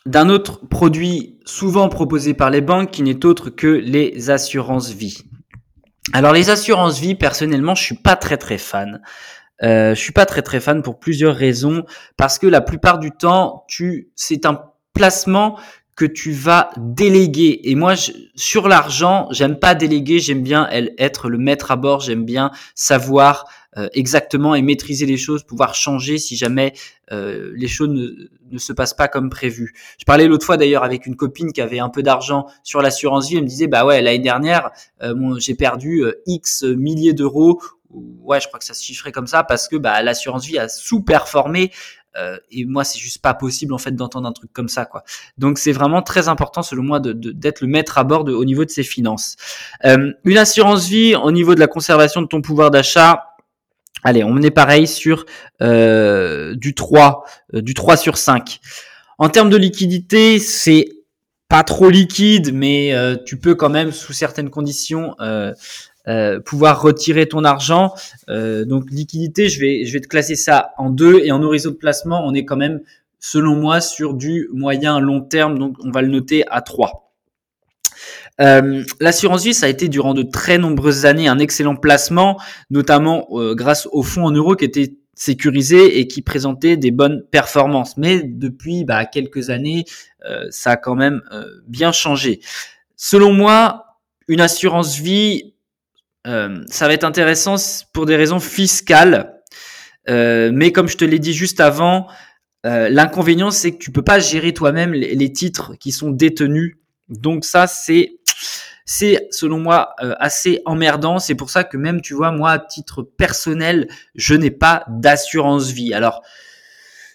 d'un 0.06 0.30
autre 0.30 0.68
produit 0.68 1.40
souvent 1.46 1.90
proposé 1.90 2.36
par 2.36 2.52
les 2.52 2.62
banques 2.62 2.92
qui 2.92 3.02
n'est 3.02 3.26
autre 3.26 3.50
que 3.50 3.66
les 3.66 4.30
assurances 4.30 4.92
vie. 4.92 5.24
Alors 6.14 6.32
les 6.32 6.52
assurances 6.52 7.00
vie, 7.00 7.16
personnellement, 7.16 7.74
je 7.74 7.84
suis 7.84 7.96
pas 7.96 8.16
très 8.16 8.38
très 8.38 8.60
fan. 8.60 9.02
Euh, 9.64 9.96
je 9.96 10.00
suis 10.00 10.12
pas 10.12 10.28
très 10.28 10.44
très 10.44 10.60
fan 10.60 10.84
pour 10.84 11.00
plusieurs 11.00 11.36
raisons 11.36 11.86
parce 12.18 12.38
que 12.38 12.46
la 12.46 12.62
plupart 12.62 13.00
du 13.00 13.10
temps, 13.10 13.66
c'est 14.16 14.46
un 14.46 14.62
placement 14.94 15.58
que 15.96 16.06
tu 16.06 16.32
vas 16.32 16.70
déléguer. 16.78 17.62
Et 17.64 17.74
moi, 17.74 17.96
sur 18.36 18.68
l'argent, 18.68 19.28
j'aime 19.32 19.58
pas 19.58 19.74
déléguer, 19.74 20.20
j'aime 20.20 20.44
bien 20.44 20.70
être 21.00 21.30
le 21.30 21.40
maître 21.40 21.72
à 21.72 21.78
bord, 21.78 22.02
j'aime 22.02 22.26
bien 22.26 22.52
savoir 22.76 23.46
exactement 23.94 24.54
et 24.54 24.62
maîtriser 24.62 25.06
les 25.06 25.18
choses, 25.18 25.44
pouvoir 25.44 25.76
changer 25.76 26.18
si 26.18 26.36
jamais 26.36 26.74
euh, 27.12 27.52
les 27.56 27.68
choses 27.68 27.90
ne, 27.90 28.58
se 28.58 28.74
passent 28.74 28.94
pas 28.94 29.08
comme 29.08 29.30
prévu. 29.30 29.74
Je 29.98 30.06
parlais 30.06 30.28
l'autre 30.28 30.46
fois 30.46 30.58
d'ailleurs 30.58 30.84
avec 30.84 31.06
une 31.06 31.16
copine 31.16 31.54
qui 31.54 31.62
avait 31.62 31.80
un 31.80 31.90
peu 31.90 32.04
d'argent 32.04 32.48
sur 32.64 32.82
l'assurance 32.82 33.30
vie, 33.30 33.38
elle 33.38 33.44
me 33.44 33.48
disait 33.48 33.68
bah 33.68 33.86
ouais 33.86 34.02
l'année 34.02 34.20
dernière 34.20 34.72
euh, 35.02 35.36
j'ai 35.40 35.56
perdu 35.56 36.04
X 36.26 36.64
milliers 36.64 37.14
d'euros 37.14 37.62
ouais, 38.24 38.40
je 38.40 38.48
crois 38.48 38.60
que 38.60 38.66
ça 38.66 38.74
se 38.74 38.84
chiffrait 38.84 39.12
comme 39.12 39.28
ça 39.28 39.44
parce 39.44 39.68
que 39.68 39.76
bah, 39.76 40.02
l'assurance 40.02 40.46
vie 40.46 40.58
a 40.58 40.70
sous-performé. 40.70 41.72
Euh, 42.18 42.38
et 42.52 42.66
moi, 42.66 42.84
c'est 42.84 43.00
juste 43.00 43.22
pas 43.22 43.34
possible 43.34 43.74
en 43.74 43.78
fait 43.78 43.92
d'entendre 43.92 44.28
un 44.28 44.34
truc 44.34 44.52
comme 44.52 44.68
ça, 44.68 44.86
quoi. 44.86 45.04
Donc, 45.38 45.58
c'est 45.58 45.72
vraiment 45.72 46.02
très 46.02 46.28
important, 46.28 46.62
selon 46.62 46.84
moi, 46.84 47.00
d'être 47.00 47.18
de, 47.18 47.54
le 47.62 47.68
maître 47.68 47.98
à 47.98 48.04
bord 48.04 48.26
au 48.26 48.44
niveau 48.44 48.66
de 48.66 48.70
ses 48.70 48.84
finances. 48.84 49.38
Euh, 49.86 50.12
une 50.26 50.38
assurance 50.38 50.88
vie 50.88 51.16
au 51.16 51.32
niveau 51.32 51.56
de 51.56 51.62
la 51.62 51.68
conservation 51.68 52.22
de 52.22 52.28
ton 52.28 52.42
pouvoir 52.42 52.70
d'achat. 52.70 53.31
Allez, 54.04 54.24
on 54.24 54.42
est 54.42 54.52
pareil 54.52 54.88
sur 54.88 55.26
euh, 55.62 56.56
du 56.56 56.74
3, 56.74 57.24
euh, 57.54 57.62
du 57.62 57.74
3 57.74 57.98
sur 57.98 58.18
5. 58.18 58.60
En 59.18 59.30
termes 59.30 59.50
de 59.50 59.58
liquidité, 59.58 60.40
c'est 60.40 60.90
pas 61.48 61.64
trop 61.64 61.90
liquide, 61.90 62.52
mais 62.54 62.94
euh, 62.94 63.16
tu 63.26 63.38
peux 63.38 63.54
quand 63.54 63.70
même, 63.70 63.92
sous 63.92 64.14
certaines 64.14 64.50
conditions, 64.50 65.16
pouvoir 66.46 66.82
retirer 66.82 67.28
ton 67.28 67.44
argent. 67.44 67.94
Donc 68.28 68.90
liquidité, 68.90 69.50
je 69.50 69.60
vais, 69.60 69.86
je 69.86 69.94
vais 69.94 70.00
te 70.00 70.08
classer 70.08 70.36
ça 70.36 70.72
en 70.78 70.90
deux 70.90 71.20
et 71.24 71.32
en 71.32 71.44
horizon 71.44 71.70
de 71.70 71.76
placement, 71.76 72.26
on 72.26 72.34
est 72.34 72.46
quand 72.46 72.58
même, 72.58 72.82
selon 73.20 73.56
moi, 73.56 73.82
sur 73.82 74.16
du 74.16 74.50
moyen 74.52 75.00
long 75.00 75.22
terme. 75.22 75.60
Donc 75.60 75.76
on 75.84 75.92
va 75.92 76.02
le 76.02 76.08
noter 76.08 76.44
à 76.50 76.62
3. 76.62 77.11
Euh, 78.42 78.84
L'assurance 79.00 79.44
vie, 79.44 79.54
ça 79.54 79.68
a 79.68 79.70
été 79.70 79.88
durant 79.88 80.14
de 80.14 80.24
très 80.24 80.58
nombreuses 80.58 81.06
années 81.06 81.28
un 81.28 81.40
excellent 81.40 81.76
placement, 81.76 82.40
notamment 82.70 83.28
euh, 83.32 83.56
grâce 83.56 83.88
au 83.92 84.04
fonds 84.04 84.26
en 84.26 84.32
euros 84.32 84.56
qui 84.56 84.66
était 84.66 84.96
sécurisé 85.14 86.00
et 86.00 86.08
qui 86.08 86.22
présentait 86.22 86.78
des 86.78 86.92
bonnes 86.92 87.24
performances. 87.32 87.98
Mais 87.98 88.24
depuis 88.24 88.84
bah, 88.84 89.06
quelques 89.06 89.50
années, 89.50 89.86
euh, 90.28 90.48
ça 90.50 90.72
a 90.72 90.78
quand 90.78 90.96
même 90.96 91.22
bien 91.68 91.92
changé. 91.92 92.40
Selon 92.96 93.34
moi, 93.34 93.98
une 94.28 94.42
assurance 94.42 94.98
vie 94.98 95.54
ça 96.24 96.88
va 96.88 96.94
être 96.94 97.04
intéressant 97.04 97.56
pour 97.94 98.06
des 98.06 98.16
raisons 98.16 98.40
fiscales. 98.40 99.42
Mais 100.08 100.72
comme 100.72 100.88
je 100.88 100.96
te 100.96 101.04
l'ai 101.04 101.18
dit 101.18 101.34
juste 101.34 101.60
avant, 101.60 102.08
l'inconvénient 102.64 103.50
c'est 103.50 103.72
que 103.72 103.80
tu 103.80 103.92
peux 103.92 104.04
pas 104.04 104.20
gérer 104.20 104.54
toi-même 104.54 104.94
les, 104.94 105.34
titres 105.34 105.74
qui 105.80 105.92
sont 105.92 106.12
détenus. 106.12 106.78
Donc 107.12 107.46
ça 107.46 107.68
c'est 107.68 108.16
c'est 108.86 109.28
selon 109.32 109.60
moi 109.60 109.96
assez 110.20 110.62
emmerdant. 110.66 111.20
C'est 111.20 111.36
pour 111.36 111.50
ça 111.50 111.64
que 111.64 111.78
même 111.78 112.02
tu 112.02 112.14
vois 112.14 112.32
moi 112.32 112.52
à 112.52 112.60
titre 112.60 113.04
personnel, 113.04 113.88
je 114.16 114.34
n'ai 114.34 114.52
pas 114.52 114.84
d'assurance 114.90 115.72
vie. 115.72 115.94
Alors 115.94 116.24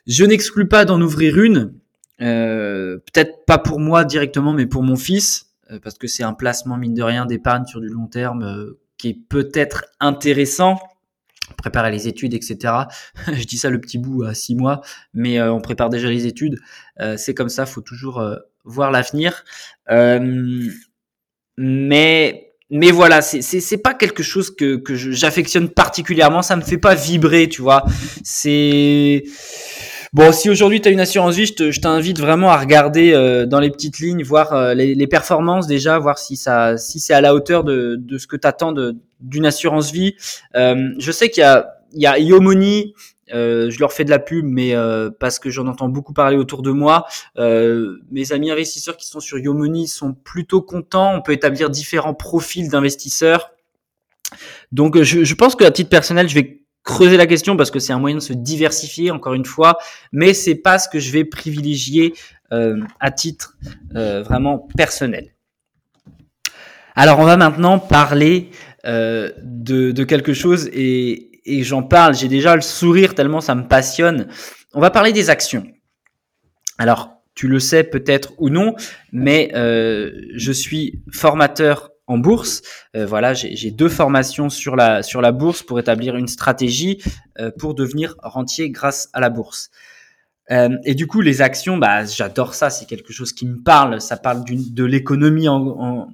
je 0.06 0.24
n'exclus 0.24 0.68
pas 0.68 0.84
d'en 0.84 1.00
ouvrir 1.00 1.38
une. 1.38 1.74
Peut-être 2.18 3.44
pas 3.44 3.58
pour 3.58 3.80
moi 3.80 4.04
directement, 4.04 4.52
mais 4.52 4.66
pour 4.66 4.82
mon 4.84 4.96
fils, 4.96 5.50
parce 5.82 5.98
que 5.98 6.06
c'est 6.06 6.22
un 6.22 6.32
placement 6.32 6.76
mine 6.76 6.94
de 6.94 7.02
rien 7.02 7.26
d'épargne 7.26 7.66
sur 7.66 7.80
du 7.80 7.88
long 7.88 8.06
terme 8.06 8.74
qui 8.96 9.08
est 9.08 9.18
peut-être 9.28 9.84
intéressant 10.00 10.78
préparer 11.54 11.90
les 11.90 12.08
études, 12.08 12.34
etc. 12.34 12.74
je 13.32 13.44
dis 13.44 13.58
ça 13.58 13.70
le 13.70 13.80
petit 13.80 13.98
bout 13.98 14.24
à 14.24 14.34
six 14.34 14.54
mois, 14.54 14.80
mais 15.14 15.38
euh, 15.38 15.52
on 15.52 15.60
prépare 15.60 15.90
déjà 15.90 16.08
les 16.08 16.26
études. 16.26 16.58
Euh, 17.00 17.16
c'est 17.16 17.34
comme 17.34 17.48
ça, 17.48 17.66
faut 17.66 17.80
toujours 17.80 18.20
euh, 18.20 18.36
voir 18.66 18.90
l'avenir. 18.90 19.44
mais 21.56 22.42
mais 22.68 22.90
voilà, 22.90 23.22
c'est 23.22 23.42
c'est 23.42 23.78
pas 23.78 23.94
quelque 23.94 24.22
chose 24.24 24.54
que 24.54 24.76
que 24.76 24.94
j'affectionne 24.94 25.68
particulièrement. 25.68 26.42
Ça 26.42 26.56
me 26.56 26.62
fait 26.62 26.78
pas 26.78 26.94
vibrer, 26.94 27.48
tu 27.48 27.62
vois. 27.62 27.84
C'est 28.24 29.24
Bon, 30.16 30.32
si 30.32 30.48
aujourd'hui 30.48 30.80
tu 30.80 30.88
as 30.88 30.92
une 30.92 31.00
assurance 31.00 31.36
vie, 31.36 31.44
je 31.46 31.78
t'invite 31.80 32.18
vraiment 32.18 32.50
à 32.50 32.56
regarder 32.56 33.12
euh, 33.12 33.44
dans 33.44 33.60
les 33.60 33.70
petites 33.70 33.98
lignes, 33.98 34.22
voir 34.22 34.54
euh, 34.54 34.72
les, 34.72 35.06
performances 35.06 35.66
déjà, 35.66 35.98
voir 35.98 36.18
si 36.18 36.36
ça, 36.36 36.78
si 36.78 37.00
c'est 37.00 37.12
à 37.12 37.20
la 37.20 37.34
hauteur 37.34 37.64
de, 37.64 37.96
de 37.98 38.16
ce 38.16 38.26
que 38.26 38.36
tu 38.36 38.46
attends 38.46 38.72
d'une 39.20 39.44
assurance 39.44 39.92
vie. 39.92 40.14
Euh, 40.54 40.88
je 40.98 41.12
sais 41.12 41.28
qu'il 41.28 41.42
y 41.42 41.44
a, 41.44 41.68
il 41.92 42.00
y 42.00 42.06
a 42.06 42.18
Yomoni, 42.18 42.94
je 43.28 43.78
leur 43.80 43.92
fais 43.92 44.04
de 44.04 44.10
la 44.10 44.18
pub, 44.18 44.44
mais 44.44 44.74
parce 45.18 45.38
que 45.38 45.50
j'en 45.50 45.66
entends 45.66 45.88
beaucoup 45.88 46.12
parler 46.12 46.36
autour 46.36 46.62
de 46.62 46.70
moi. 46.70 47.06
mes 47.36 48.32
amis 48.32 48.50
investisseurs 48.50 48.96
qui 48.96 49.06
sont 49.06 49.20
sur 49.20 49.38
Yomoni 49.38 49.88
sont 49.88 50.12
plutôt 50.12 50.62
contents. 50.62 51.14
On 51.14 51.22
peut 51.22 51.32
établir 51.32 51.70
différents 51.70 52.14
profils 52.14 52.68
d'investisseurs. 52.68 53.52
Donc, 54.72 55.00
je, 55.02 55.24
je 55.24 55.34
pense 55.34 55.54
qu'à 55.54 55.70
titre 55.70 55.90
personnel, 55.90 56.28
je 56.28 56.34
vais 56.34 56.66
creuser 56.86 57.16
la 57.18 57.26
question 57.26 57.56
parce 57.56 57.70
que 57.70 57.80
c'est 57.80 57.92
un 57.92 57.98
moyen 57.98 58.16
de 58.16 58.20
se 58.20 58.32
diversifier 58.32 59.10
encore 59.10 59.34
une 59.34 59.44
fois, 59.44 59.76
mais 60.12 60.32
c'est 60.32 60.54
pas 60.54 60.78
ce 60.78 60.88
que 60.88 60.98
je 60.98 61.12
vais 61.12 61.24
privilégier 61.24 62.14
euh, 62.52 62.80
à 63.00 63.10
titre 63.10 63.58
euh, 63.96 64.22
vraiment 64.22 64.68
personnel. 64.76 65.34
Alors 66.94 67.18
on 67.18 67.24
va 67.24 67.36
maintenant 67.36 67.78
parler 67.80 68.50
euh, 68.86 69.32
de, 69.42 69.90
de, 69.90 70.04
quelque 70.04 70.32
chose 70.32 70.70
et, 70.72 71.35
et 71.46 71.62
j'en 71.62 71.82
parle, 71.82 72.14
j'ai 72.14 72.28
déjà 72.28 72.54
le 72.54 72.62
sourire 72.62 73.14
tellement 73.14 73.40
ça 73.40 73.54
me 73.54 73.66
passionne. 73.66 74.28
On 74.74 74.80
va 74.80 74.90
parler 74.90 75.12
des 75.12 75.30
actions. 75.30 75.66
Alors 76.78 77.12
tu 77.34 77.48
le 77.48 77.60
sais 77.60 77.84
peut-être 77.84 78.32
ou 78.38 78.48
non, 78.48 78.74
mais 79.12 79.50
je 79.54 80.52
suis 80.52 81.02
formateur 81.12 81.90
en 82.06 82.18
bourse. 82.18 82.62
Euh, 82.94 83.06
voilà, 83.06 83.34
j'ai 83.34 83.70
deux 83.70 83.88
formations 83.88 84.48
sur 84.48 84.76
la 84.76 85.02
sur 85.02 85.20
la 85.20 85.32
bourse 85.32 85.62
pour 85.62 85.78
établir 85.78 86.16
une 86.16 86.28
stratégie 86.28 87.02
euh, 87.38 87.50
pour 87.58 87.74
devenir 87.74 88.16
rentier 88.22 88.70
grâce 88.70 89.08
à 89.12 89.20
la 89.20 89.30
bourse. 89.30 89.70
Euh, 90.52 90.76
et 90.84 90.94
du 90.94 91.08
coup, 91.08 91.20
les 91.20 91.42
actions, 91.42 91.76
bah, 91.76 92.04
j'adore 92.04 92.54
ça. 92.54 92.70
C'est 92.70 92.86
quelque 92.86 93.12
chose 93.12 93.32
qui 93.32 93.46
me 93.46 93.62
parle. 93.62 94.00
Ça 94.00 94.16
parle 94.16 94.44
de 94.44 94.84
l'économie 94.84 95.48
en, 95.48 96.08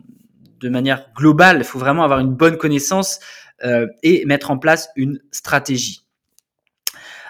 de 0.61 0.69
manière 0.71 1.07
globale. 1.15 1.59
Il 1.59 1.65
faut 1.65 1.79
vraiment 1.79 2.05
avoir 2.05 2.21
une 2.21 2.35
bonne 2.35 2.57
connaissance 2.57 3.21
et 4.03 4.25
mettre 4.27 4.51
en 4.51 4.59
place 4.59 4.91
une 4.97 5.21
stratégie. 5.31 6.07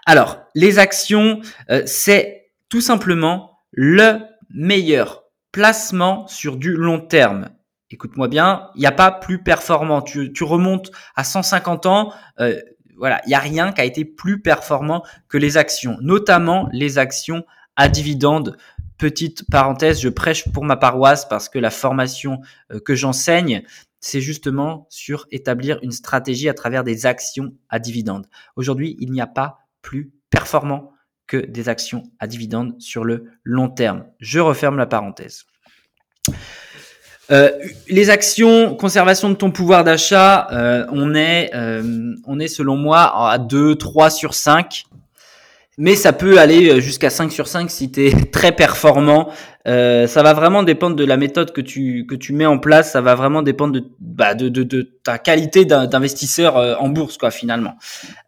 Alors, 0.07 0.41
les 0.55 0.79
actions, 0.79 1.41
c'est 1.87 2.51
tout 2.69 2.81
simplement 2.81 3.59
le 3.71 4.19
meilleur 4.51 5.25
placement 5.53 6.27
sur 6.27 6.57
du 6.57 6.73
long 6.73 7.01
terme 7.01 7.51
écoute-moi 7.93 8.29
bien, 8.29 8.71
il 8.75 8.81
n'y 8.81 8.87
a 8.87 8.93
pas 8.93 9.11
plus 9.11 9.43
performant. 9.43 10.03
Tu, 10.03 10.33
remontes 10.43 10.91
à 11.15 11.25
150 11.25 11.87
ans, 11.87 12.13
euh, 12.41 12.61
voilà, 12.97 13.21
il 13.27 13.29
n'y 13.29 13.35
a 13.35 13.39
rien 13.39 13.73
qui 13.73 13.81
a 13.81 13.85
été 13.85 14.05
plus 14.05 14.41
performant 14.41 15.03
que 15.29 15.39
les 15.39 15.57
actions, 15.57 15.99
notamment 16.01 16.69
les 16.73 16.99
actions 16.99 17.45
à 17.77 17.89
dividendes. 17.89 18.57
Petite 18.99 19.49
parenthèse, 19.51 20.01
je 20.01 20.09
prêche 20.09 20.51
pour 20.53 20.65
ma 20.65 20.77
paroisse 20.77 21.27
parce 21.29 21.49
que 21.49 21.59
la 21.59 21.71
formation 21.71 22.41
euh, 22.73 22.81
que 22.81 22.95
j'enseigne, 22.95 23.63
c'est 24.03 24.21
justement 24.21 24.87
sur 24.91 25.27
établir 25.31 25.79
une 25.83 25.93
stratégie 25.93 26.51
à 26.51 26.55
travers 26.55 26.85
des 26.85 27.07
actions 27.07 27.55
à 27.71 27.79
dividendes. 27.79 28.27
Aujourd'hui, 28.57 28.97
il 28.99 29.13
n'y 29.13 29.23
a 29.23 29.27
pas 29.27 29.61
plus 29.81 30.13
performant 30.29 30.93
que 31.27 31.37
des 31.39 31.69
actions 31.71 32.03
à 32.19 32.27
dividendes 32.27 32.75
sur 32.79 33.05
le 33.05 33.31
long 33.45 33.71
terme. 33.71 34.05
Je 34.19 34.41
referme 34.41 34.77
la 34.77 34.87
parenthèse. 34.87 35.45
Euh, 37.31 37.51
les 37.89 38.11
actions, 38.11 38.75
conservation 38.75 39.31
de 39.31 39.35
ton 39.35 39.53
pouvoir 39.53 39.85
d'achat, 39.85 40.49
euh, 40.51 40.85
on 40.91 41.15
est, 41.15 41.51
euh, 41.55 42.15
on 42.27 42.41
est 42.41 42.49
selon 42.49 42.77
moi 42.77 43.31
à 43.31 43.39
2, 43.39 43.77
3 43.77 44.11
sur 44.11 44.35
5. 44.35 44.85
Mais 45.79 45.95
ça 45.95 46.13
peut 46.13 46.39
aller 46.39 46.81
jusqu'à 46.81 47.09
5 47.09 47.33
sur 47.33 47.49
5 47.49 47.71
si 47.71 47.91
tu 47.91 48.07
es 48.07 48.13
très 48.33 48.53
performant. 48.53 49.31
ça 49.65 50.23
va 50.23 50.33
vraiment 50.35 50.63
dépendre 50.63 50.97
de 50.97 51.05
la 51.05 51.17
méthode 51.17 51.53
que 51.53 51.61
tu, 51.61 52.07
que 52.07 52.15
tu 52.15 52.33
mets 52.33 52.47
en 52.47 52.59
place. 52.59 52.93
Ça 52.93 53.01
va 53.01 53.15
vraiment 53.15 53.43
dépendre 53.43 53.73
de, 53.73 53.85
bah, 54.01 54.35
de, 54.35 54.49
de, 54.49 54.63
de 54.63 54.83
ta 55.03 55.19
qualité 55.19 55.65
d'investisseur 55.65 56.57
en 56.81 56.89
bourse, 56.89 57.17
quoi, 57.17 57.31
finalement. 57.31 57.75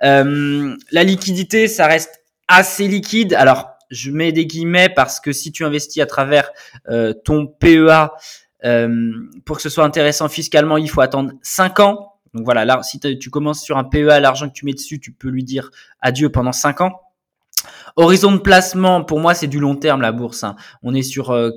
la 0.01 1.05
liquidité, 1.05 1.69
ça 1.69 1.87
reste 1.87 2.23
assez 2.49 2.89
liquide. 2.89 3.35
Alors, 3.35 3.71
je 3.91 4.11
mets 4.11 4.33
des 4.33 4.47
guillemets 4.47 4.89
parce 4.89 5.21
que 5.21 5.33
si 5.33 5.53
tu 5.53 5.65
investis 5.65 6.03
à 6.03 6.07
travers 6.07 6.51
ton 7.25 7.47
PEA, 7.47 8.11
euh, 8.65 9.13
pour 9.45 9.57
que 9.57 9.63
ce 9.63 9.69
soit 9.69 9.85
intéressant 9.85 10.29
fiscalement, 10.29 10.77
il 10.77 10.89
faut 10.89 11.03
attendre 11.03 11.33
5 11.43 11.81
ans. 11.81 12.15
Donc 12.33 12.45
voilà, 12.45 12.65
là, 12.65 12.83
si 12.83 12.99
tu 12.99 13.31
commences 13.31 13.63
sur 13.63 13.77
un 13.79 13.85
PEA, 13.85 14.21
l'argent 14.21 14.49
que 14.49 14.55
tu 14.55 14.65
mets 14.65 14.73
dessus, 14.73 14.99
tu 14.99 15.13
peux 15.13 15.29
lui 15.29 15.45
dire 15.45 15.71
adieu 16.01 16.31
pendant 16.31 16.53
5 16.53 16.81
ans. 16.81 17.01
Horizon 17.97 18.33
de 18.33 18.39
placement, 18.39 19.05
pour 19.05 19.21
moi, 19.21 19.35
c'est 19.35 19.47
du 19.47 19.61
long 19.61 19.77
terme 19.77 20.01
la 20.01 20.13
bourse. 20.13 20.45
Hein. 20.45 20.57
On 20.83 20.95
est 20.95 21.03
sur 21.03 21.31
euh, 21.31 21.51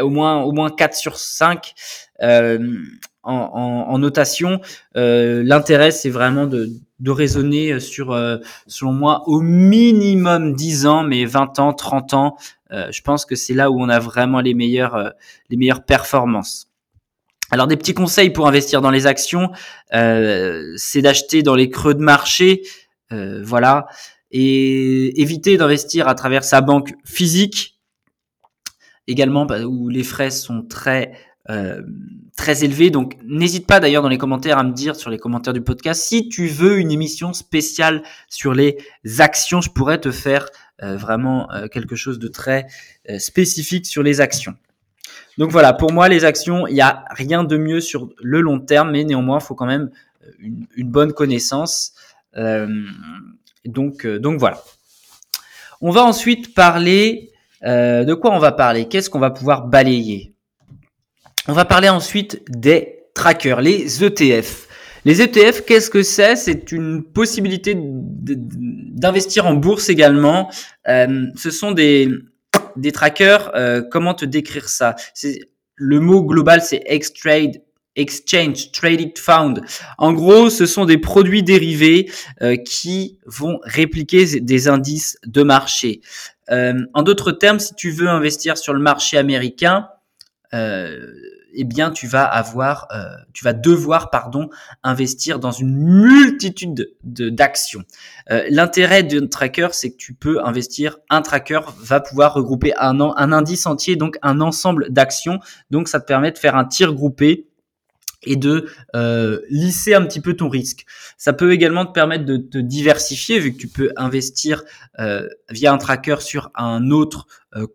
au 0.00 0.08
moins 0.08 0.42
au 0.42 0.52
moins 0.52 0.70
4 0.70 0.94
sur 0.94 1.18
5 1.18 1.74
euh, 2.22 2.76
en, 3.22 3.98
notation. 3.98 4.60
Euh, 4.96 5.42
L'intérêt, 5.44 5.90
c'est 5.90 6.08
vraiment 6.08 6.46
de, 6.46 6.70
de 7.00 7.10
raisonner 7.10 7.78
sur, 7.78 8.18
selon 8.66 8.92
moi, 8.92 9.22
au 9.26 9.40
minimum 9.40 10.54
10 10.54 10.86
ans, 10.86 11.02
mais 11.02 11.26
20 11.26 11.58
ans, 11.58 11.74
30 11.74 12.14
ans. 12.14 12.36
Je 12.70 13.00
pense 13.02 13.26
que 13.26 13.36
c'est 13.36 13.52
là 13.52 13.70
où 13.70 13.80
on 13.80 13.90
a 13.90 13.98
vraiment 13.98 14.40
les 14.40 14.54
meilleures, 14.54 15.12
les 15.50 15.58
meilleures 15.58 15.84
performances. 15.84 16.68
Alors 17.50 17.66
des 17.66 17.76
petits 17.76 17.94
conseils 17.94 18.30
pour 18.30 18.46
investir 18.46 18.80
dans 18.80 18.90
les 18.90 19.06
actions, 19.06 19.50
c'est 19.92 21.02
d'acheter 21.02 21.42
dans 21.42 21.54
les 21.54 21.68
creux 21.68 21.94
de 21.94 22.02
marché, 22.02 22.62
voilà, 23.10 23.88
et 24.30 25.20
éviter 25.20 25.56
d'investir 25.56 26.08
à 26.08 26.14
travers 26.14 26.44
sa 26.44 26.60
banque 26.60 26.94
physique 27.04 27.78
également 29.06 29.46
bah, 29.46 29.62
où 29.64 29.88
les 29.88 30.04
frais 30.04 30.30
sont 30.30 30.62
très 30.62 31.12
euh, 31.50 31.82
très 32.36 32.62
élevés. 32.62 32.90
Donc 32.90 33.16
n'hésite 33.24 33.66
pas 33.66 33.80
d'ailleurs 33.80 34.02
dans 34.02 34.10
les 34.10 34.18
commentaires 34.18 34.58
à 34.58 34.62
me 34.64 34.72
dire 34.72 34.94
sur 34.94 35.10
les 35.10 35.18
commentaires 35.18 35.54
du 35.54 35.62
podcast 35.62 36.02
si 36.02 36.28
tu 36.28 36.46
veux 36.46 36.78
une 36.78 36.92
émission 36.92 37.32
spéciale 37.32 38.02
sur 38.28 38.52
les 38.52 38.76
actions, 39.18 39.62
je 39.62 39.70
pourrais 39.70 39.98
te 39.98 40.10
faire 40.10 40.46
euh, 40.82 40.96
vraiment 40.96 41.50
euh, 41.52 41.66
quelque 41.66 41.96
chose 41.96 42.18
de 42.18 42.28
très 42.28 42.66
spécifique 43.18 43.86
sur 43.86 44.02
les 44.02 44.20
actions. 44.20 44.54
Donc 45.38 45.50
voilà, 45.50 45.72
pour 45.72 45.90
moi 45.90 46.08
les 46.10 46.26
actions, 46.26 46.66
il 46.66 46.74
n'y 46.74 46.82
a 46.82 47.04
rien 47.10 47.44
de 47.44 47.56
mieux 47.56 47.80
sur 47.80 48.10
le 48.22 48.42
long 48.42 48.60
terme, 48.60 48.90
mais 48.90 49.04
néanmoins 49.04 49.38
il 49.40 49.44
faut 49.44 49.54
quand 49.54 49.66
même 49.66 49.90
une, 50.38 50.66
une 50.76 50.90
bonne 50.90 51.14
connaissance. 51.14 51.94
Donc 53.64 54.06
donc 54.06 54.38
voilà. 54.38 54.62
On 55.80 55.90
va 55.90 56.04
ensuite 56.04 56.54
parler 56.54 57.30
euh, 57.64 58.04
de 58.04 58.14
quoi 58.14 58.32
on 58.32 58.38
va 58.38 58.52
parler? 58.52 58.86
Qu'est-ce 58.86 59.10
qu'on 59.10 59.18
va 59.18 59.30
pouvoir 59.30 59.66
balayer? 59.66 60.34
On 61.46 61.52
va 61.52 61.64
parler 61.64 61.88
ensuite 61.88 62.42
des 62.48 63.04
trackers, 63.14 63.60
les 63.60 64.04
ETF. 64.04 64.66
Les 65.04 65.22
ETF, 65.22 65.64
qu'est-ce 65.64 65.90
que 65.90 66.02
c'est? 66.02 66.36
C'est 66.36 66.72
une 66.72 67.02
possibilité 67.02 67.74
d'investir 67.76 69.46
en 69.46 69.54
bourse 69.54 69.88
également. 69.88 70.50
Euh, 70.88 71.26
ce 71.36 71.50
sont 71.50 71.72
des, 71.72 72.10
trackers. 72.92 73.52
Euh, 73.54 73.82
comment 73.88 74.14
te 74.14 74.24
décrire 74.24 74.68
ça? 74.68 74.96
Le 75.76 76.00
mot 76.00 76.24
global, 76.24 76.60
c'est 76.60 76.82
X-Trade 76.88 77.62
Exchange 77.98 78.72
Traded 78.72 79.18
Fund. 79.18 79.60
En 79.98 80.12
gros, 80.12 80.48
ce 80.50 80.66
sont 80.66 80.84
des 80.84 80.98
produits 80.98 81.42
dérivés 81.42 82.10
qui 82.64 83.18
vont 83.26 83.58
répliquer 83.64 84.40
des 84.40 84.68
indices 84.68 85.18
de 85.26 85.42
marché. 85.42 86.00
Euh, 86.50 86.86
en 86.94 87.02
d'autres 87.02 87.32
termes, 87.32 87.58
si 87.58 87.74
tu 87.74 87.90
veux 87.90 88.08
investir 88.08 88.56
sur 88.56 88.72
le 88.72 88.80
marché 88.80 89.18
américain, 89.18 89.88
euh, 90.54 91.12
eh 91.54 91.64
bien, 91.64 91.90
tu 91.90 92.06
vas 92.06 92.24
avoir, 92.24 92.86
euh, 92.94 93.04
tu 93.32 93.44
vas 93.44 93.52
devoir, 93.52 94.10
pardon, 94.10 94.48
investir 94.82 95.40
dans 95.40 95.50
une 95.50 95.74
multitude 95.74 96.94
de 97.04 97.30
d'actions. 97.30 97.82
Euh, 98.30 98.46
L'intérêt 98.50 99.02
d'un 99.02 99.26
tracker, 99.26 99.68
c'est 99.72 99.90
que 99.90 99.96
tu 99.96 100.14
peux 100.14 100.44
investir. 100.44 100.98
Un 101.10 101.22
tracker 101.22 101.60
va 101.80 102.00
pouvoir 102.00 102.34
regrouper 102.34 102.72
un 102.76 103.00
indice 103.32 103.66
entier, 103.66 103.96
donc 103.96 104.18
un 104.22 104.40
ensemble 104.40 104.90
d'actions. 104.90 105.40
Donc, 105.70 105.88
ça 105.88 106.00
te 106.00 106.06
permet 106.06 106.32
de 106.32 106.38
faire 106.38 106.54
un 106.54 106.64
tir 106.64 106.92
groupé 106.92 107.48
et 108.24 108.36
de 108.36 108.68
euh, 108.96 109.40
lisser 109.48 109.94
un 109.94 110.04
petit 110.04 110.20
peu 110.20 110.34
ton 110.34 110.48
risque. 110.48 110.84
Ça 111.16 111.32
peut 111.32 111.52
également 111.52 111.86
te 111.86 111.92
permettre 111.92 112.24
de 112.24 112.36
te 112.36 112.58
diversifier 112.58 113.38
vu 113.38 113.52
que 113.52 113.58
tu 113.58 113.68
peux 113.68 113.92
investir 113.96 114.64
euh, 114.98 115.28
via 115.50 115.72
un 115.72 115.78
tracker 115.78 116.16
sur 116.20 116.50
un 116.54 116.90
autre 116.90 117.26
euh, 117.56 117.66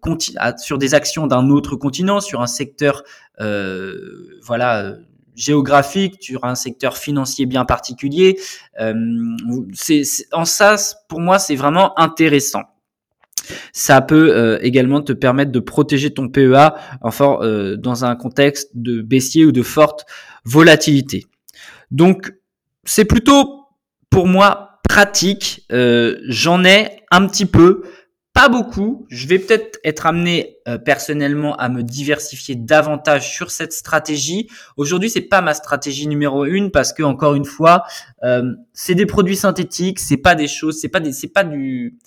sur 0.57 0.77
des 0.77 0.93
actions 0.93 1.27
d'un 1.27 1.49
autre 1.49 1.75
continent, 1.75 2.19
sur 2.19 2.41
un 2.41 2.47
secteur 2.47 3.03
euh, 3.39 4.39
voilà 4.43 4.95
géographique, 5.35 6.17
sur 6.21 6.43
un 6.45 6.55
secteur 6.55 6.97
financier 6.97 7.45
bien 7.45 7.65
particulier. 7.65 8.39
Euh, 8.79 8.93
c'est 9.73 10.03
en 10.31 10.45
ça, 10.45 10.75
pour 11.07 11.19
moi, 11.19 11.39
c'est 11.39 11.55
vraiment 11.55 11.97
intéressant. 11.99 12.63
Ça 13.73 14.01
peut 14.01 14.31
euh, 14.31 14.57
également 14.61 15.01
te 15.01 15.11
permettre 15.11 15.51
de 15.51 15.59
protéger 15.59 16.13
ton 16.13 16.29
PEA 16.29 16.75
enfin, 17.01 17.39
euh, 17.41 17.75
dans 17.75 18.05
un 18.05 18.15
contexte 18.15 18.69
de 18.73 19.01
baissier 19.01 19.45
ou 19.45 19.51
de 19.51 19.63
forte 19.63 20.05
volatilité. 20.45 21.25
Donc, 21.91 22.33
c'est 22.83 23.05
plutôt 23.05 23.65
pour 24.09 24.27
moi 24.27 24.79
pratique. 24.87 25.65
Euh, 25.71 26.19
j'en 26.27 26.63
ai 26.63 27.03
un 27.11 27.27
petit 27.27 27.45
peu, 27.45 27.83
pas 28.33 28.49
beaucoup. 28.49 29.05
Je 29.09 29.27
vais 29.27 29.39
peut-être 29.39 29.79
être 29.83 30.05
amené 30.05 30.57
personnellement 30.85 31.55
à 31.57 31.69
me 31.69 31.83
diversifier 31.83 32.55
davantage 32.55 33.31
sur 33.31 33.51
cette 33.51 33.73
stratégie. 33.73 34.49
Aujourd'hui, 34.75 35.09
c'est 35.09 35.21
pas 35.21 35.41
ma 35.41 35.53
stratégie 35.53 36.07
numéro 36.07 36.45
une 36.45 36.71
parce 36.71 36.93
que 36.93 37.03
encore 37.03 37.35
une 37.35 37.45
fois, 37.45 37.83
c'est 38.73 38.95
des 38.95 39.05
produits 39.05 39.35
synthétiques, 39.35 39.99
c'est 39.99 40.17
pas 40.17 40.33
des 40.33 40.47
choses, 40.47 40.79
c'est 40.81 40.89
pas 40.89 40.99
des, 40.99 41.11
c'est 41.11 41.27
pas 41.27 41.43
du 41.43 41.97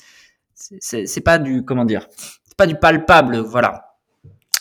c'est 0.57 1.20
pas 1.20 1.38
du 1.38 1.64
comment 1.64 1.85
dire, 1.85 2.09
c'est 2.44 2.57
pas 2.57 2.66
du 2.66 2.77
palpable, 2.77 3.38
voilà. 3.38 3.86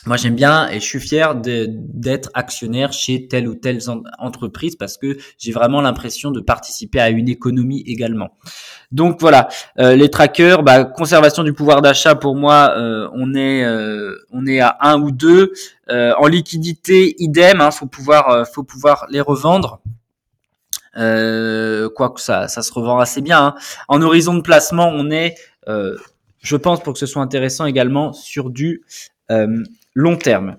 Moi, 0.06 0.18
j'aime 0.18 0.36
bien 0.36 0.70
et 0.70 0.76
je 0.76 0.86
suis 0.86 1.00
fier 1.00 1.36
d'être 1.36 2.30
actionnaire 2.34 2.94
chez 2.94 3.28
telle 3.28 3.48
ou 3.48 3.56
telle 3.56 3.80
entreprise 4.20 4.76
parce 4.76 4.98
que 4.98 5.18
j'ai 5.38 5.52
vraiment 5.52 5.82
l'impression 5.82 6.32
de 6.32 6.42
participer 6.42 7.00
à 7.00 7.10
une 7.10 7.28
économie 7.28 7.84
également. 7.88 8.30
Donc 8.92 9.20
voilà, 9.20 9.48
euh, 9.80 9.96
les 9.96 10.10
trackers, 10.10 10.62
bah, 10.62 10.84
conservation 10.84 11.44
du 11.44 11.54
pouvoir 11.54 11.82
d'achat 11.82 12.16
pour 12.16 12.36
moi, 12.36 12.74
euh, 12.78 13.10
on 13.14 13.34
est 13.34 13.64
euh, 13.64 14.16
on 14.32 14.46
est 14.46 14.60
à 14.60 14.78
un 14.82 15.02
ou 15.02 15.12
deux. 15.12 15.54
en 15.90 16.28
liquidité, 16.28 17.16
idem, 17.20 17.62
hein, 17.62 17.72
faut 17.72 17.88
pouvoir 17.88 18.48
faut 18.48 18.64
pouvoir 18.64 19.08
les 19.10 19.22
revendre. 19.22 19.82
Euh, 20.98 21.90
quoique 21.90 22.22
ça, 22.22 22.48
ça 22.48 22.62
se 22.62 22.72
revend 22.72 23.00
assez 23.00 23.22
bien. 23.22 23.48
Hein. 23.48 23.56
En 23.88 24.02
horizon 24.02 24.34
de 24.34 24.42
placement, 24.42 24.88
on 24.88 25.12
est 25.12 25.36
euh, 25.68 25.98
je 26.40 26.56
pense 26.56 26.82
pour 26.82 26.94
que 26.94 27.00
ce 27.00 27.06
soit 27.06 27.22
intéressant 27.22 27.66
également 27.66 28.14
sur 28.14 28.50
du 28.50 28.84
euh, 29.32 29.64
long 29.96 30.18
terme. 30.18 30.58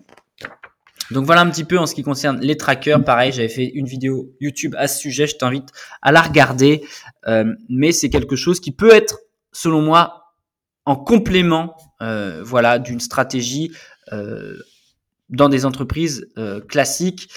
Donc 1.13 1.25
voilà 1.25 1.43
un 1.43 1.51
petit 1.51 1.63
peu 1.63 1.79
en 1.79 1.87
ce 1.87 1.95
qui 1.95 2.03
concerne 2.03 2.41
les 2.41 2.57
trackers. 2.57 3.05
Pareil, 3.05 3.31
j'avais 3.31 3.49
fait 3.49 3.67
une 3.67 3.87
vidéo 3.87 4.35
YouTube 4.41 4.75
à 4.77 4.89
ce 4.89 4.99
sujet. 4.99 5.29
Je 5.29 5.37
t'invite 5.37 5.69
à 6.03 6.11
la 6.11 6.21
regarder. 6.21 6.85
Euh, 7.29 7.45
mais 7.69 7.93
c'est 7.93 8.11
quelque 8.11 8.35
chose 8.35 8.59
qui 8.59 8.73
peut 8.73 8.93
être, 8.93 9.21
selon 9.53 9.83
moi, 9.83 10.33
en 10.85 10.97
complément, 10.97 11.77
voilà, 12.01 12.79
d'une 12.79 13.01
stratégie 13.01 13.73
dans 15.29 15.49
des 15.49 15.65
entreprises 15.65 16.29
classiques. 16.69 17.29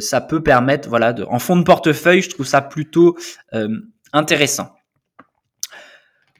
ça 0.00 0.20
peut 0.20 0.42
permettre, 0.42 0.88
voilà, 0.88 1.14
de, 1.14 1.24
en 1.24 1.38
fond 1.38 1.56
de 1.56 1.62
portefeuille, 1.62 2.20
je 2.20 2.30
trouve 2.30 2.46
ça 2.46 2.60
plutôt 2.60 3.16
intéressant. 4.12 4.74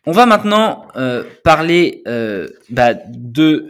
On 0.07 0.13
va 0.13 0.25
maintenant 0.25 0.89
euh, 0.97 1.25
parler 1.45 2.03
euh, 2.09 2.49
bah, 2.71 2.95
de 2.95 3.69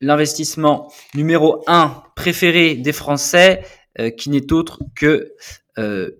l'investissement 0.00 0.90
numéro 1.14 1.62
un 1.66 2.02
préféré 2.16 2.74
des 2.74 2.92
Français, 2.92 3.64
euh, 3.98 4.10
qui 4.10 4.30
n'est 4.30 4.52
autre 4.52 4.80
que 4.94 5.32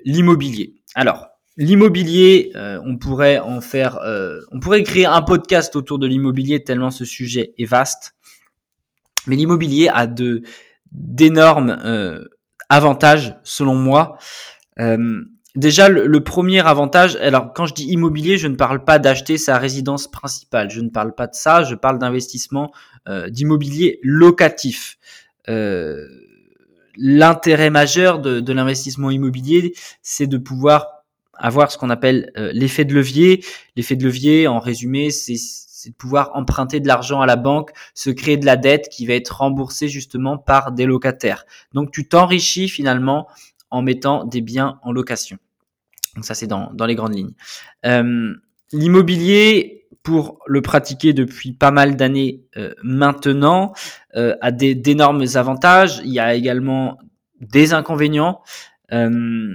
l'immobilier. 0.06 0.76
Alors, 0.94 1.26
l'immobilier, 1.58 2.50
on 2.54 2.96
pourrait 2.96 3.38
en 3.38 3.60
faire, 3.60 3.98
on 4.52 4.58
pourrait 4.58 4.82
créer 4.84 5.04
un 5.04 5.20
podcast 5.20 5.76
autour 5.76 5.98
de 5.98 6.06
l'immobilier 6.06 6.64
tellement 6.64 6.90
ce 6.90 7.04
sujet 7.04 7.52
est 7.58 7.66
vaste. 7.66 8.14
Mais 9.26 9.36
l'immobilier 9.36 9.90
a 9.92 10.06
de 10.06 10.40
d'énormes 10.92 11.76
avantages 12.70 13.36
selon 13.44 13.74
moi. 13.74 14.16
Déjà, 15.56 15.88
le, 15.88 16.22
premier 16.22 16.60
avantage, 16.60 17.16
alors 17.16 17.52
quand 17.52 17.66
je 17.66 17.74
dis 17.74 17.86
immobilier, 17.86 18.38
je 18.38 18.46
ne 18.46 18.54
parle 18.54 18.84
pas 18.84 19.00
d'acheter 19.00 19.36
sa 19.36 19.58
résidence 19.58 20.08
principale, 20.08 20.70
je 20.70 20.80
ne 20.80 20.90
parle 20.90 21.12
pas 21.12 21.26
de 21.26 21.34
ça, 21.34 21.64
je 21.64 21.74
parle 21.74 21.98
d'investissement 21.98 22.70
euh, 22.72 22.89
d'immobilier 23.06 23.98
locatif. 24.02 24.98
Euh, 25.48 26.06
L'intérêt 26.96 27.70
majeur 27.70 28.18
de, 28.18 28.52
l'investissement 28.52 29.10
immobilier, 29.10 29.74
c'est 30.02 30.26
de 30.26 30.36
pouvoir 30.36 31.04
avoir 31.32 31.70
ce 31.70 31.78
qu'on 31.78 31.88
appelle 31.88 32.30
euh, 32.36 32.50
l'effet 32.52 32.84
de 32.84 32.92
levier. 32.92 33.42
L'effet 33.76 33.96
de 33.96 34.04
levier, 34.04 34.48
en 34.48 34.58
résumé, 34.58 35.10
c'est 35.10 35.36
de 35.88 35.94
pouvoir 35.94 36.32
emprunter 36.34 36.78
de 36.80 36.88
l'argent 36.88 37.22
à 37.22 37.26
la 37.26 37.36
banque, 37.36 37.70
se 37.94 38.10
créer 38.10 38.36
de 38.36 38.44
la 38.44 38.56
dette 38.56 38.88
qui 38.90 39.06
va 39.06 39.14
être 39.14 39.38
remboursée 39.38 39.88
justement 39.88 40.36
par 40.36 40.72
des 40.72 40.84
locataires. 40.84 41.46
Donc 41.72 41.90
tu 41.90 42.06
t'enrichis 42.06 42.68
finalement 42.68 43.28
en 43.70 43.80
mettant 43.80 44.24
des 44.24 44.42
biens 44.42 44.78
en 44.82 44.92
location. 44.92 45.38
Donc 46.16 46.26
ça, 46.26 46.34
c'est 46.34 46.48
dans, 46.48 46.74
les 46.86 46.96
grandes 46.96 47.14
lignes. 47.14 47.34
Euh, 47.86 48.34
L'immobilier, 48.72 49.79
pour 50.02 50.38
le 50.46 50.62
pratiquer 50.62 51.12
depuis 51.12 51.52
pas 51.52 51.70
mal 51.70 51.96
d'années 51.96 52.42
euh, 52.56 52.74
maintenant, 52.82 53.72
euh, 54.16 54.34
a 54.40 54.50
d'énormes 54.50 55.24
avantages. 55.34 56.00
Il 56.04 56.12
y 56.12 56.20
a 56.20 56.34
également 56.34 56.98
des 57.40 57.74
inconvénients. 57.74 58.42
Euh, 58.92 59.54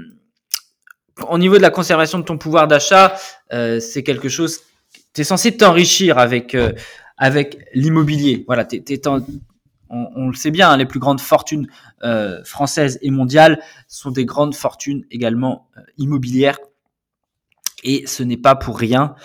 au 1.29 1.37
niveau 1.37 1.57
de 1.57 1.61
la 1.61 1.71
conservation 1.71 2.19
de 2.19 2.23
ton 2.23 2.37
pouvoir 2.37 2.67
d'achat, 2.67 3.15
euh, 3.53 3.79
c'est 3.79 4.03
quelque 4.03 4.29
chose 4.29 4.59
es 5.17 5.23
censé 5.23 5.55
t'enrichir 5.55 6.17
avec 6.17 6.57
avec 7.17 7.69
l'immobilier. 7.73 8.43
Voilà, 8.47 8.65
t'es, 8.65 8.81
t'es 8.81 8.99
on, 9.07 9.23
on, 9.89 10.27
le 10.27 10.33
sait 10.33 10.51
bien, 10.51 10.69
hein, 10.71 10.75
les 10.75 10.85
plus 10.85 10.99
grandes 10.99 11.21
fortunes 11.21 11.69
françaises 12.43 12.99
et 13.01 13.11
mondiales 13.11 13.61
sont 13.87 14.11
des 14.11 14.25
grandes 14.25 14.55
fortunes 14.55 15.05
également 15.11 15.69
immobilières 15.97 16.57
et 17.85 18.05
ce 18.07 18.23
n'est 18.23 18.35
pas 18.37 18.55
pour 18.55 18.77
rien. 18.77 19.15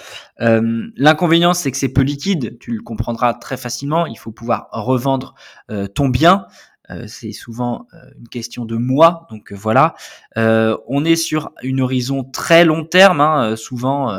Euh, 0.40 0.86
L'inconvénient, 0.96 1.54
c'est 1.54 1.70
que 1.72 1.76
c'est 1.76 1.88
peu 1.88 2.02
liquide, 2.02 2.58
tu 2.60 2.72
le 2.72 2.82
comprendras 2.82 3.34
très 3.34 3.56
facilement, 3.56 4.06
il 4.06 4.16
faut 4.16 4.30
pouvoir 4.30 4.68
revendre 4.70 5.34
euh, 5.70 5.88
ton 5.88 6.08
bien. 6.08 6.46
Euh, 6.90 7.04
c'est 7.06 7.32
souvent 7.32 7.86
euh, 7.94 7.98
une 8.18 8.28
question 8.28 8.64
de 8.64 8.76
mois, 8.76 9.26
donc 9.30 9.52
voilà. 9.52 9.94
on 10.36 11.04
est 11.04 11.16
sur 11.16 11.50
une 11.62 11.80
horizon 11.80 12.24
très 12.24 12.64
long 12.64 12.84
terme, 12.84 13.20
hein, 13.20 13.56
souvent, 13.56 14.12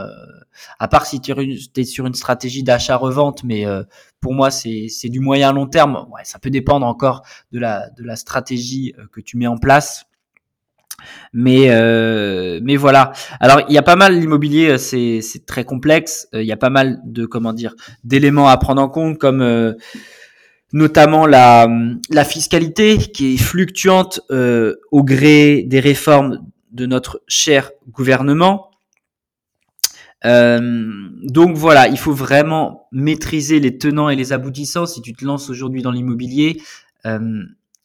à 0.80 0.88
part 0.88 1.06
si 1.06 1.22
tu 1.22 1.34
es 1.76 1.84
sur 1.84 2.08
une 2.08 2.14
stratégie 2.14 2.64
d'achat-revente, 2.64 3.44
mais 3.44 3.66
pour 4.22 4.34
moi 4.34 4.50
c'est 4.52 5.10
du 5.10 5.20
moyen 5.20 5.52
long 5.52 5.68
terme. 5.68 6.08
Ouais, 6.12 6.24
ça 6.24 6.40
peut 6.40 6.50
dépendre 6.50 6.86
encore 6.86 7.24
de 7.52 7.60
la, 7.60 7.90
de 7.90 8.04
la 8.04 8.16
stratégie 8.16 8.94
que 9.12 9.22
tu 9.22 9.38
mets 9.38 9.48
en 9.48 9.58
place. 9.58 10.06
Mais 11.34 11.68
euh, 11.70 12.60
mais 12.64 12.76
voilà. 12.76 13.12
Alors 13.40 13.62
il 13.68 13.74
y 13.74 13.78
a 13.78 13.84
pas 13.84 13.96
mal 13.96 14.20
l'immobilier, 14.20 14.72
euh, 14.72 14.78
c'est 14.78 15.22
c'est 15.22 15.46
très 15.46 15.64
complexe. 15.64 16.28
Euh, 16.34 16.42
il 16.42 16.48
y 16.48 16.52
a 16.52 16.58
pas 16.58 16.70
mal 16.70 17.00
de 17.06 17.26
comment 17.26 17.54
dire 17.54 17.76
d'éléments 18.04 18.48
à 18.48 18.58
prendre 18.58 18.82
en 18.82 18.90
compte, 18.90 19.18
comme 19.18 19.76
notamment 20.74 21.26
la 21.26 21.68
la 22.10 22.26
fiscalité 22.26 22.98
qui 22.98 23.36
est 23.36 23.38
fluctuante 23.38 24.22
au 24.30 25.04
gré 25.04 25.64
des 25.64 25.80
réformes 25.80 26.46
de 26.72 26.86
notre 26.86 27.22
cher 27.28 27.72
gouvernement. 27.90 28.72
donc 30.24 31.56
voilà, 31.56 31.88
il 31.88 31.98
faut 31.98 32.14
vraiment 32.14 32.88
maîtriser 32.92 33.60
les 33.60 33.78
tenants 33.78 34.10
et 34.10 34.16
les 34.16 34.34
aboutissants 34.34 34.86
si 34.86 35.02
tu 35.02 35.14
te 35.14 35.26
lances 35.26 35.50
aujourd'hui 35.50 35.82
dans 35.82 35.92
l'immobilier 35.92 36.62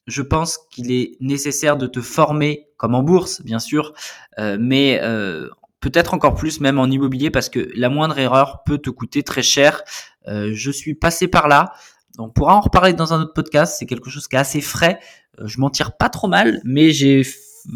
je 0.07 0.21
pense 0.21 0.57
qu'il 0.71 0.91
est 0.91 1.17
nécessaire 1.19 1.77
de 1.77 1.85
te 1.85 2.01
former, 2.01 2.69
comme 2.77 2.95
en 2.95 3.03
bourse, 3.03 3.41
bien 3.41 3.59
sûr, 3.59 3.93
euh, 4.39 4.57
mais 4.59 4.99
euh, 5.03 5.49
peut-être 5.81 6.13
encore 6.13 6.35
plus 6.35 6.61
même 6.61 6.79
en 6.79 6.85
immobilier 6.85 7.29
parce 7.29 7.49
que 7.49 7.69
la 7.75 7.89
moindre 7.89 8.17
erreur 8.17 8.63
peut 8.65 8.77
te 8.77 8.89
coûter 8.89 9.21
très 9.23 9.43
cher. 9.43 9.83
Euh, 10.27 10.51
je 10.53 10.71
suis 10.71 10.95
passé 10.95 11.27
par 11.27 11.47
là. 11.47 11.73
On 12.17 12.29
pourra 12.29 12.55
en 12.55 12.61
reparler 12.61 12.93
dans 12.93 13.13
un 13.13 13.21
autre 13.21 13.33
podcast. 13.33 13.75
C'est 13.77 13.85
quelque 13.85 14.09
chose 14.09 14.27
qui 14.27 14.37
est 14.37 14.39
assez 14.39 14.61
frais. 14.61 14.99
je 15.43 15.59
m'en 15.59 15.69
tire 15.69 15.97
pas 15.97 16.09
trop 16.09 16.27
mal, 16.27 16.61
mais 16.63 16.91
j'ai 16.91 17.23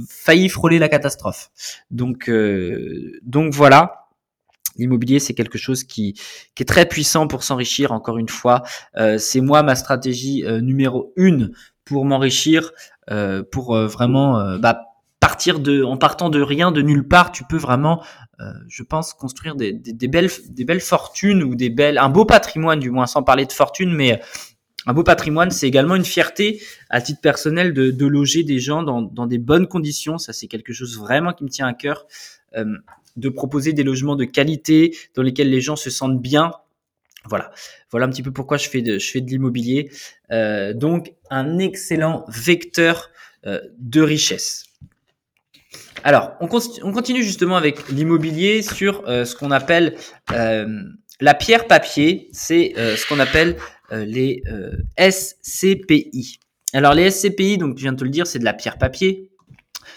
failli 0.10 0.50
frôler 0.50 0.80
la 0.80 0.90
catastrophe. 0.90 1.52
Donc, 1.92 2.32
donc 3.22 3.54
voilà. 3.54 4.08
L'immobilier, 4.78 5.20
c'est 5.20 5.34
quelque 5.34 5.58
chose 5.58 5.84
qui, 5.84 6.14
qui, 6.56 6.64
est 6.64 6.66
très 6.66 6.88
puissant 6.88 7.28
pour 7.28 7.44
s'enrichir. 7.44 7.92
Encore 7.92 8.18
une 8.18 8.30
fois, 8.30 8.64
c'est 9.20 9.42
moi 9.42 9.62
ma 9.62 9.76
stratégie 9.76 10.44
numéro 10.62 11.14
une 11.18 11.52
pour 11.86 12.06
m'enrichir, 12.06 12.72
euh, 13.10 13.44
pour 13.44 13.76
euh, 13.76 13.88
vraiment 13.88 14.40
euh, 14.40 14.58
bah, 14.58 14.82
partir 15.20 15.60
de, 15.60 15.84
en 15.84 15.98
partant 15.98 16.30
de 16.30 16.42
rien, 16.42 16.72
de 16.72 16.82
nulle 16.82 17.08
part, 17.08 17.32
tu 17.32 17.44
peux 17.44 17.58
vraiment, 17.58 18.04
je 18.68 18.82
pense, 18.82 19.14
construire 19.14 19.56
des, 19.56 19.72
des, 19.72 20.08
belles, 20.08 20.32
des 20.50 20.66
belles 20.66 20.82
fortunes 20.82 21.44
ou 21.44 21.54
des 21.54 21.70
belles, 21.70 22.00
un 22.00 22.10
beau 22.10 22.26
patrimoine 22.26 22.80
du 22.80 22.90
moins, 22.90 23.06
sans 23.06 23.22
parler 23.22 23.46
de 23.46 23.52
fortune, 23.52 23.94
mais 23.94 24.20
un 24.88 24.94
beau 24.94 25.04
patrimoine, 25.04 25.52
c'est 25.52 25.68
également 25.68 25.94
une 25.94 26.06
fierté 26.06 26.60
à 26.90 27.02
titre 27.02 27.22
personnel 27.22 27.76
de, 27.76 27.92
de 27.92 28.06
loger 28.08 28.44
des 28.44 28.58
gens 28.58 28.82
dans, 28.82 29.04
dans, 29.04 29.28
des 29.28 29.38
bonnes 29.38 29.68
conditions. 29.68 30.18
Ça, 30.18 30.34
c'est 30.34 30.48
quelque 30.48 30.74
chose 30.74 30.98
vraiment 30.98 31.34
qui 31.34 31.44
me 31.44 31.50
tient 31.50 31.68
à 31.68 31.74
cœur. 31.74 32.08
de 32.56 33.30
proposer 33.30 33.74
des 33.74 33.84
logements 33.84 34.16
de 34.16 34.26
qualité 34.26 34.98
dans 35.14 35.22
lesquels 35.22 35.52
les 35.52 35.62
gens 35.62 35.76
se 35.76 35.92
sentent 35.92 36.20
bien 36.20 36.52
voilà, 37.26 37.52
voilà 37.92 38.08
un 38.08 38.10
petit 38.10 38.24
peu 38.24 38.32
pourquoi 38.32 38.58
je 38.58 38.68
fais 38.68 38.82
de, 38.82 38.98
l'immobilier. 39.20 39.92
Euh, 40.32 40.74
donc 40.74 41.14
un 41.30 41.60
excellent 41.60 42.26
vecteur 42.28 43.10
euh, 43.46 43.60
de 43.78 44.02
richesse. 44.02 44.66
Alors, 46.04 46.34
on, 46.40 46.50
on, 46.84 46.92
continue 46.92 47.24
justement 47.24 47.58
avec 47.58 47.90
l'immobilier 47.90 48.64
sur 48.64 49.08
euh, 49.08 49.24
ce 49.24 49.36
qu'on 49.36 49.52
appelle 49.52 49.96
la 50.30 51.34
pierre 51.36 51.68
papier. 51.68 52.30
C'est 52.32 52.74
ce 52.76 53.08
qu'on 53.08 53.20
appelle 53.20 53.58
les 53.92 54.42
SCPI. 54.98 56.40
Alors 56.74 56.96
les 56.96 57.12
SCPI, 57.12 57.60
donc 57.60 57.78
je 57.78 57.84
viens 57.84 57.92
de 57.92 57.98
te 57.98 58.04
le 58.04 58.10
dire, 58.10 58.26
c'est 58.26 58.40
de 58.40 58.46
la 58.46 58.54
pierre 58.54 58.80
papier. 58.80 59.30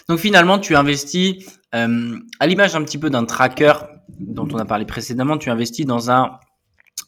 Donc 0.07 0.19
finalement, 0.19 0.59
tu 0.59 0.75
investis 0.75 1.43
à 1.71 2.47
l'image 2.47 2.75
un 2.75 2.83
petit 2.83 2.99
peu 2.99 3.09
d'un 3.09 3.25
tracker 3.25 3.73
dont 4.19 4.47
on 4.53 4.57
a 4.57 4.65
parlé 4.65 4.85
précédemment. 4.85 5.39
Tu 5.39 5.49
investis 5.49 5.87
dans 5.87 6.11
un 6.11 6.39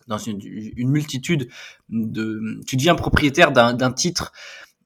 dans 0.08 0.18
une, 0.18 0.40
une, 0.42 0.90
multitude 0.90 1.50
de, 1.90 2.62
tu 2.66 2.76
deviens 2.78 2.96
propriétaire 2.96 3.52
d'un 3.52 3.92
titre 3.92 4.32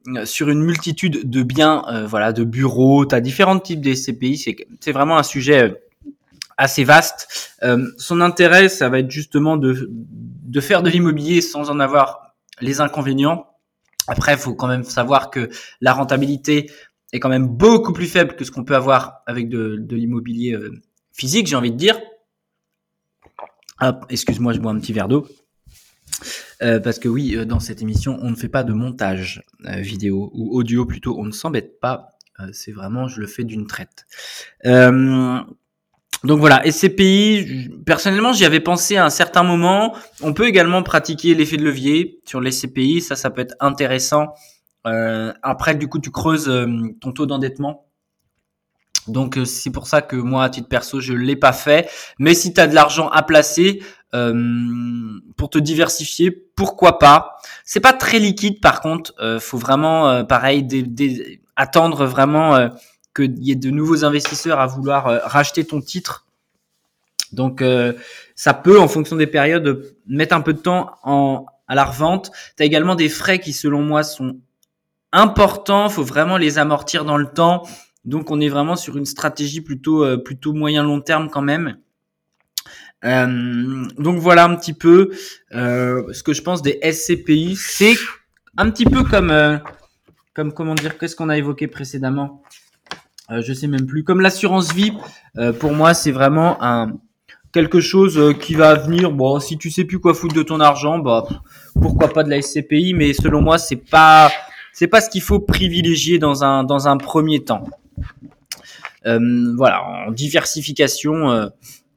euh, 0.07 0.25
sur 0.25 0.49
une 0.49 0.63
multitude 0.63 1.29
de 1.29 1.43
biens, 1.43 1.83
euh, 1.87 2.07
voilà, 2.07 2.33
de 2.33 2.43
bureaux. 2.43 3.05
Tu 3.05 3.13
as 3.13 3.21
différents 3.21 3.59
types 3.59 3.81
de 3.81 3.93
SCPI. 3.93 4.55
C'est 4.79 4.91
vraiment 4.91 5.17
un 5.17 5.23
sujet 5.23 5.63
euh, 5.63 5.75
assez 6.57 6.83
vaste. 6.83 7.57
son 7.97 8.21
intérêt, 8.21 8.69
ça 8.69 8.89
va 8.89 8.99
être 8.99 9.09
justement 9.09 9.57
de, 9.57 9.89
de 9.91 10.61
faire 10.61 10.83
de 10.83 10.89
l'immobilier 10.89 11.41
sans 11.41 11.69
en 11.69 11.79
avoir 11.79 12.35
les 12.59 12.81
inconvénients. 12.81 13.47
Après, 14.07 14.33
il 14.33 14.37
faut 14.37 14.53
quand 14.53 14.67
même 14.67 14.83
savoir 14.83 15.31
que 15.31 15.49
la 15.81 15.93
rentabilité 15.93 16.69
est 17.13 17.19
quand 17.19 17.29
même 17.29 17.47
beaucoup 17.47 17.93
plus 17.93 18.05
faible 18.05 18.35
que 18.35 18.43
ce 18.43 18.51
qu'on 18.51 18.63
peut 18.63 18.75
avoir 18.75 19.21
avec 19.25 19.49
de, 19.49 19.77
de 19.79 19.95
l'immobilier 19.95 20.55
physique, 21.13 21.47
j'ai 21.47 21.55
envie 21.55 21.71
de 21.71 21.77
dire 21.77 21.99
excuse-moi, 24.09 24.53
je 24.53 24.59
bois 24.59 24.71
un 24.71 24.79
petit 24.79 24.93
verre 24.93 25.07
d'eau. 25.07 25.27
Euh, 26.61 26.79
parce 26.79 26.99
que 26.99 27.09
oui, 27.09 27.35
euh, 27.35 27.45
dans 27.45 27.59
cette 27.59 27.81
émission, 27.81 28.19
on 28.21 28.29
ne 28.29 28.35
fait 28.35 28.49
pas 28.49 28.63
de 28.63 28.73
montage 28.73 29.43
euh, 29.65 29.77
vidéo 29.77 30.31
ou 30.33 30.55
audio 30.55 30.85
plutôt, 30.85 31.17
on 31.17 31.25
ne 31.25 31.31
s'embête 31.31 31.79
pas. 31.79 32.09
c'est 32.53 32.71
vraiment, 32.71 33.07
je 33.07 33.19
le 33.19 33.27
fais 33.27 33.43
d'une 33.43 33.67
traite. 33.67 34.05
donc 36.23 36.39
voilà, 36.39 36.63
SCPI, 36.69 37.69
personnellement, 37.85 38.33
j'y 38.33 38.45
avais 38.45 38.59
pensé 38.59 38.97
à 38.97 39.05
un 39.05 39.09
certain 39.09 39.43
moment. 39.43 39.95
On 40.21 40.33
peut 40.33 40.47
également 40.47 40.81
pratiquer 40.83 41.35
l'effet 41.35 41.57
de 41.57 41.63
levier 41.63 42.19
sur 42.25 42.41
les 42.41 42.51
CPI, 42.51 43.01
ça, 43.01 43.15
ça 43.15 43.29
peut 43.29 43.41
être 43.41 43.55
intéressant. 43.59 44.33
après, 44.83 45.75
du 45.75 45.87
coup, 45.87 45.99
tu 45.99 46.09
creuses 46.09 46.51
ton 46.99 47.11
taux 47.11 47.27
d'endettement 47.27 47.90
donc 49.07 49.37
euh, 49.37 49.45
c'est 49.45 49.71
pour 49.71 49.87
ça 49.87 50.01
que 50.01 50.15
moi 50.15 50.43
à 50.43 50.49
titre 50.49 50.67
perso 50.67 50.99
je 50.99 51.13
l'ai 51.13 51.35
pas 51.35 51.53
fait. 51.53 51.89
Mais 52.19 52.33
si 52.33 52.53
tu 52.53 52.61
as 52.61 52.67
de 52.67 52.75
l'argent 52.75 53.09
à 53.09 53.23
placer 53.23 53.81
euh, 54.13 55.19
pour 55.37 55.49
te 55.49 55.57
diversifier, 55.57 56.31
pourquoi 56.31 56.99
pas? 56.99 57.37
C'est 57.63 57.79
pas 57.79 57.93
très 57.93 58.19
liquide 58.19 58.59
par 58.59 58.81
contre. 58.81 59.13
Euh, 59.19 59.39
faut 59.39 59.57
vraiment 59.57 60.09
euh, 60.09 60.23
pareil 60.23 60.67
attendre 61.55 62.05
vraiment 62.05 62.69
qu'il 63.15 63.43
y 63.43 63.51
ait 63.51 63.55
de 63.55 63.69
nouveaux 63.69 64.03
investisseurs 64.03 64.59
à 64.59 64.67
vouloir 64.67 65.05
racheter 65.25 65.65
ton 65.65 65.81
titre. 65.81 66.25
Donc 67.31 67.63
ça 68.35 68.53
peut 68.53 68.79
en 68.79 68.87
fonction 68.87 69.15
des 69.15 69.27
périodes 69.27 69.95
mettre 70.07 70.35
un 70.35 70.41
peu 70.41 70.53
de 70.53 70.59
temps 70.59 70.95
à 71.03 71.75
la 71.75 71.85
revente. 71.85 72.31
Tu 72.57 72.63
également 72.63 72.95
des 72.95 73.09
frais 73.09 73.39
qui 73.39 73.53
selon 73.53 73.81
moi 73.81 74.03
sont 74.03 74.37
importants. 75.11 75.87
Faut 75.89 76.03
vraiment 76.03 76.37
les 76.37 76.57
amortir 76.57 77.05
dans 77.05 77.17
le 77.17 77.27
temps. 77.27 77.63
Donc 78.05 78.31
on 78.31 78.39
est 78.39 78.49
vraiment 78.49 78.75
sur 78.75 78.97
une 78.97 79.05
stratégie 79.05 79.61
plutôt 79.61 80.03
euh, 80.03 80.17
plutôt 80.17 80.53
moyen 80.53 80.83
long 80.83 81.01
terme 81.01 81.29
quand 81.29 81.41
même. 81.41 81.77
Euh, 83.03 83.85
donc 83.97 84.19
voilà 84.19 84.45
un 84.45 84.55
petit 84.55 84.73
peu 84.73 85.11
euh, 85.53 86.11
ce 86.13 86.23
que 86.23 86.33
je 86.33 86.41
pense 86.41 86.61
des 86.61 86.79
SCPI. 86.81 87.55
C'est 87.55 87.95
un 88.57 88.69
petit 88.71 88.85
peu 88.85 89.03
comme 89.03 89.61
comme 90.33 90.53
comment 90.53 90.75
dire 90.75 90.97
qu'est-ce 90.97 91.15
qu'on 91.15 91.29
a 91.29 91.37
évoqué 91.37 91.67
précédemment? 91.67 92.41
je 93.29 93.53
sais 93.53 93.67
même 93.67 93.85
plus. 93.85 94.03
Comme 94.03 94.19
l'assurance 94.19 94.73
vie, 94.73 94.91
pour 95.59 95.71
moi 95.71 95.93
c'est 95.93 96.11
vraiment 96.11 96.61
un 96.61 96.97
quelque 97.53 97.79
chose 97.79 98.35
qui 98.39 98.55
va 98.55 98.75
venir. 98.75 99.11
Bon, 99.11 99.39
si 99.39 99.57
tu 99.57 99.71
sais 99.71 99.85
plus 99.85 99.99
quoi 99.99 100.13
foutre 100.13 100.35
de 100.35 100.43
ton 100.43 100.59
argent, 100.59 100.99
bah 100.99 101.25
pourquoi 101.75 102.09
pas 102.09 102.23
de 102.23 102.29
la 102.29 102.41
SCPI, 102.41 102.93
mais 102.93 103.13
selon 103.13 103.41
moi 103.41 103.57
c'est 103.57 103.77
pas 103.77 104.29
c'est 104.73 104.87
pas 104.87 104.99
ce 104.99 105.09
qu'il 105.09 105.21
faut 105.21 105.39
privilégier 105.39 106.19
dans 106.19 106.43
un 106.43 106.65
dans 106.65 106.89
un 106.89 106.97
premier 106.97 107.41
temps. 107.41 107.63
Euh, 109.05 109.53
voilà, 109.55 109.83
en 109.83 110.11
diversification, 110.11 111.31
euh, 111.31 111.47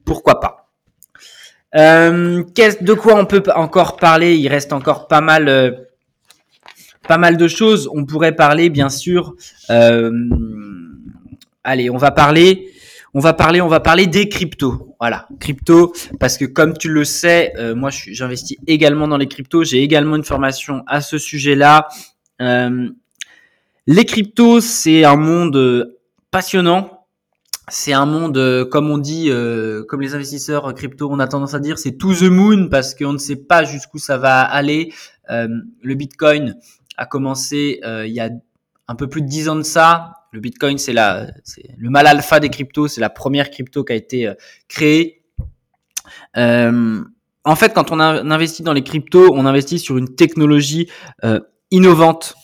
pourquoi 0.04 0.38
pas. 0.40 0.68
Euh, 1.76 2.44
de 2.80 2.94
quoi 2.94 3.16
on 3.16 3.26
peut 3.26 3.42
encore 3.54 3.96
parler? 3.96 4.36
Il 4.36 4.48
reste 4.48 4.72
encore 4.72 5.06
pas 5.08 5.20
mal, 5.20 5.44
de 7.36 7.48
choses. 7.48 7.90
On 7.92 8.06
pourrait 8.06 8.34
parler, 8.34 8.70
bien 8.70 8.88
sûr. 8.88 9.34
allez, 9.68 10.20
on 11.90 11.96
va 11.96 12.10
parler 12.10 12.70
on 13.16 13.20
va 13.20 13.32
parler, 13.32 13.60
on 13.60 13.68
va 13.68 13.78
parler 13.78 14.08
des 14.08 14.28
cryptos. 14.28 14.96
Voilà, 14.98 15.28
crypto, 15.38 15.92
parce 16.18 16.36
que 16.36 16.44
comme 16.44 16.76
tu 16.76 16.88
le 16.88 17.04
sais, 17.04 17.52
moi 17.76 17.90
j'investis 17.90 18.58
également 18.66 19.06
dans 19.06 19.18
les 19.18 19.28
cryptos. 19.28 19.62
J'ai 19.62 19.84
également 19.84 20.16
une 20.16 20.24
formation 20.24 20.82
à 20.88 21.00
ce 21.00 21.16
sujet-là. 21.16 21.86
Les 23.86 24.04
cryptos, 24.04 24.60
c'est 24.60 25.04
un 25.04 25.16
monde 25.16 25.94
passionnant. 26.30 27.06
c'est 27.68 27.92
un 27.92 28.06
monde, 28.06 28.36
euh, 28.36 28.64
comme 28.64 28.90
on 28.90 28.98
dit, 28.98 29.30
euh, 29.30 29.84
comme 29.84 30.00
les 30.02 30.14
investisseurs 30.14 30.74
crypto, 30.74 31.08
on 31.10 31.18
a 31.18 31.26
tendance 31.26 31.54
à 31.54 31.60
dire, 31.60 31.78
c'est 31.78 31.96
to 31.96 32.14
the 32.14 32.24
moon 32.24 32.68
parce 32.68 32.94
qu'on 32.94 33.12
ne 33.12 33.18
sait 33.18 33.36
pas 33.36 33.64
jusqu'où 33.64 33.98
ça 33.98 34.18
va 34.18 34.42
aller. 34.42 34.92
Euh, 35.30 35.48
le 35.82 35.94
Bitcoin 35.94 36.56
a 36.96 37.06
commencé 37.06 37.80
il 37.84 38.12
y 38.12 38.20
a 38.20 38.30
un 38.88 38.94
peu 38.94 39.08
plus 39.08 39.22
de 39.22 39.26
dix 39.26 39.48
ans 39.48 39.56
de 39.56 39.62
ça. 39.62 40.12
Le 40.32 40.40
Bitcoin, 40.40 40.78
c'est 40.78 40.92
la, 40.92 41.26
c'est 41.44 41.74
le 41.78 41.90
mal 41.90 42.06
alpha 42.06 42.40
des 42.40 42.50
cryptos, 42.50 42.88
c'est 42.88 43.00
la 43.00 43.10
première 43.10 43.50
crypto 43.50 43.84
qui 43.84 43.92
a 43.92 43.96
été 43.96 44.32
créée. 44.68 45.22
en 46.36 47.56
fait, 47.56 47.74
quand 47.74 47.92
on, 47.92 48.00
investit 48.00 48.62
dans 48.62 48.72
les 48.72 48.84
cryptos, 48.84 49.32
on 49.34 49.46
investit 49.46 49.78
sur 49.78 49.96
une 49.98 50.14
technologie 50.14 50.90
innovante. 51.70 52.34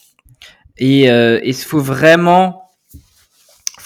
Et 0.81 1.05
il 1.05 1.55
faut 1.55 1.81
vraiment 1.81 2.61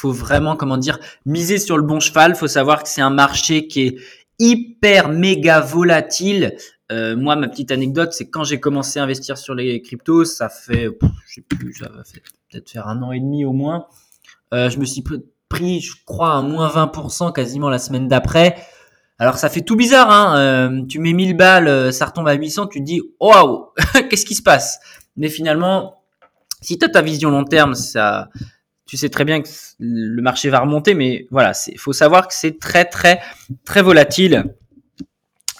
faut 0.05 0.13
vraiment, 0.13 0.55
comment 0.55 0.77
dire, 0.77 0.99
miser 1.25 1.59
sur 1.59 1.79
le 1.79 1.83
bon 1.83 1.99
cheval. 1.99 2.35
Faut 2.35 2.47
savoir 2.47 2.83
que 2.83 2.89
c'est 2.91 3.01
un 3.01 3.11
marché 3.11 3.67
qui 3.67 3.81
est 3.87 3.97
hyper 4.39 5.09
méga 5.09 5.61
volatile. 5.61 6.57
Euh, 6.93 7.17
moi, 7.17 7.37
ma 7.37 7.49
petite 7.49 7.71
anecdote, 7.71 8.13
c'est 8.13 8.29
quand 8.29 8.45
j'ai 8.45 8.61
commencé 8.61 8.99
à 8.99 9.03
investir 9.03 9.39
sur 9.39 9.55
les 9.55 9.81
cryptos, 9.81 10.27
ça 10.27 10.51
fait, 10.51 10.91
je 11.27 11.35
sais 11.35 11.41
plus, 11.41 11.73
ça 11.73 11.89
va 11.89 12.03
peut-être 12.51 12.71
faire 12.71 12.87
un 12.87 13.03
an 13.03 13.13
et 13.13 13.21
demi 13.21 13.47
au 13.47 13.53
moins. 13.53 13.87
Euh, 14.53 14.69
je 14.69 14.79
me 14.79 14.85
suis 14.85 15.03
pris, 15.49 15.81
je 15.81 15.93
crois, 16.05 16.33
un 16.33 16.43
moins 16.43 16.69
20% 16.69 17.33
quasiment 17.33 17.71
la 17.71 17.79
semaine 17.79 18.07
d'après. 18.07 18.57
Alors 19.19 19.39
ça 19.39 19.49
fait 19.49 19.63
tout 19.63 19.77
bizarre, 19.77 20.11
hein. 20.11 20.37
Euh, 20.37 20.85
tu 20.87 20.99
mets 20.99 21.15
1000 21.15 21.35
balles, 21.35 21.93
ça 21.93 22.07
retombe 22.07 22.29
à 22.29 22.35
800, 22.35 22.67
tu 22.67 22.81
te 22.81 22.85
dis, 22.85 23.01
waouh, 23.21 23.69
qu'est-ce 24.11 24.27
qui 24.27 24.35
se 24.35 24.43
passe? 24.43 24.81
Mais 25.17 25.31
finalement, 25.31 26.04
si 26.65 26.79
tu 26.79 26.85
as 26.85 26.89
ta 26.89 27.03
vision 27.03 27.31
long 27.31 27.45
terme, 27.45 27.75
ça, 27.75 28.29
tu 28.87 28.97
sais 28.97 29.09
très 29.09 29.25
bien 29.25 29.43
que 29.43 29.49
le 29.79 30.23
marché 30.23 30.49
va 30.51 30.61
remonter, 30.61 30.95
mais 30.95 31.27
voilà, 31.31 31.53
il 31.69 31.79
faut 31.79 31.93
savoir 31.93 32.29
que 32.29 32.35
c'est 32.35 32.59
très 32.59 32.85
très 32.85 33.21
très 33.65 33.83
volatile. 33.83 34.45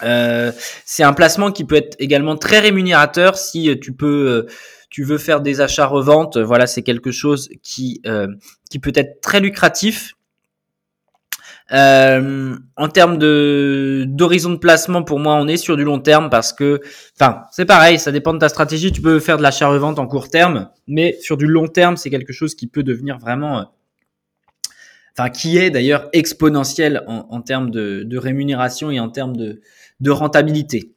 Euh, 0.03 0.51
c'est 0.85 1.03
un 1.03 1.13
placement 1.13 1.51
qui 1.51 1.63
peut 1.63 1.75
être 1.75 1.95
également 1.99 2.35
très 2.35 2.59
rémunérateur 2.59 3.37
si 3.37 3.79
tu 3.79 3.93
peux, 3.93 4.27
euh, 4.27 4.51
tu 4.89 5.03
veux 5.03 5.17
faire 5.17 5.41
des 5.41 5.61
achats 5.61 5.85
reventes. 5.85 6.37
Voilà, 6.37 6.67
c'est 6.67 6.83
quelque 6.83 7.11
chose 7.11 7.49
qui 7.63 8.01
euh, 8.05 8.27
qui 8.69 8.79
peut 8.79 8.93
être 8.95 9.21
très 9.21 9.39
lucratif. 9.39 10.15
Euh, 11.71 12.55
en 12.77 12.87
termes 12.89 13.17
de 13.17 14.05
d'horizon 14.07 14.51
de 14.51 14.57
placement, 14.57 15.03
pour 15.03 15.19
moi, 15.19 15.35
on 15.35 15.47
est 15.47 15.57
sur 15.57 15.75
du 15.77 15.83
long 15.83 15.99
terme 15.99 16.29
parce 16.29 16.53
que, 16.53 16.79
enfin, 17.19 17.43
c'est 17.51 17.65
pareil, 17.65 17.97
ça 17.97 18.11
dépend 18.11 18.33
de 18.33 18.39
ta 18.39 18.49
stratégie. 18.49 18.91
Tu 18.91 19.01
peux 19.01 19.19
faire 19.19 19.37
de 19.37 19.43
l'achat-revente 19.43 19.97
en 19.97 20.05
court 20.05 20.29
terme, 20.29 20.69
mais 20.87 21.17
sur 21.21 21.37
du 21.37 21.47
long 21.47 21.67
terme, 21.67 21.97
c'est 21.97 22.09
quelque 22.09 22.33
chose 22.33 22.53
qui 22.53 22.67
peut 22.67 22.83
devenir 22.83 23.17
vraiment, 23.17 23.59
euh, 23.59 23.63
enfin, 25.17 25.29
qui 25.29 25.57
est 25.57 25.71
d'ailleurs 25.71 26.07
exponentiel 26.13 27.03
en, 27.07 27.27
en 27.29 27.41
termes 27.41 27.71
de, 27.71 28.03
de, 28.03 28.17
rémunération 28.17 28.91
et 28.91 28.99
en 28.99 29.09
termes 29.09 29.35
de, 29.35 29.61
de 29.99 30.11
rentabilité. 30.11 30.93